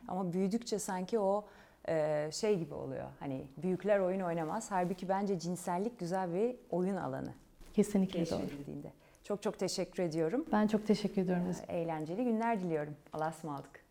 Ama 0.08 0.34
büyüdükçe 0.34 0.80
sanki 0.80 1.20
o 1.20 1.46
e, 1.90 2.30
şey 2.32 2.60
gibi 2.60 2.74
oluyor. 2.74 3.06
Hani 3.20 3.48
büyükler 3.58 4.00
oyun 4.00 4.20
oynamaz. 4.22 4.72
Halbuki 4.72 5.10
bence 5.10 5.40
cinsellik 5.40 6.00
güzel 6.00 6.34
bir 6.34 6.56
oyun 6.72 6.96
alanı. 6.96 7.34
Kesinlikle 7.74 8.30
doğru. 8.30 8.42
Çok 9.24 9.44
çok 9.44 9.60
teşekkür 9.60 10.04
ediyorum. 10.04 10.46
Ben 10.52 10.68
çok 10.68 10.88
teşekkür 10.88 11.22
ediyorum. 11.22 11.44
Eğlenceli 11.68 12.24
günler 12.24 12.60
diliyorum. 12.60 12.96
Allah'a 13.14 13.30
ısmarladık. 13.30 13.83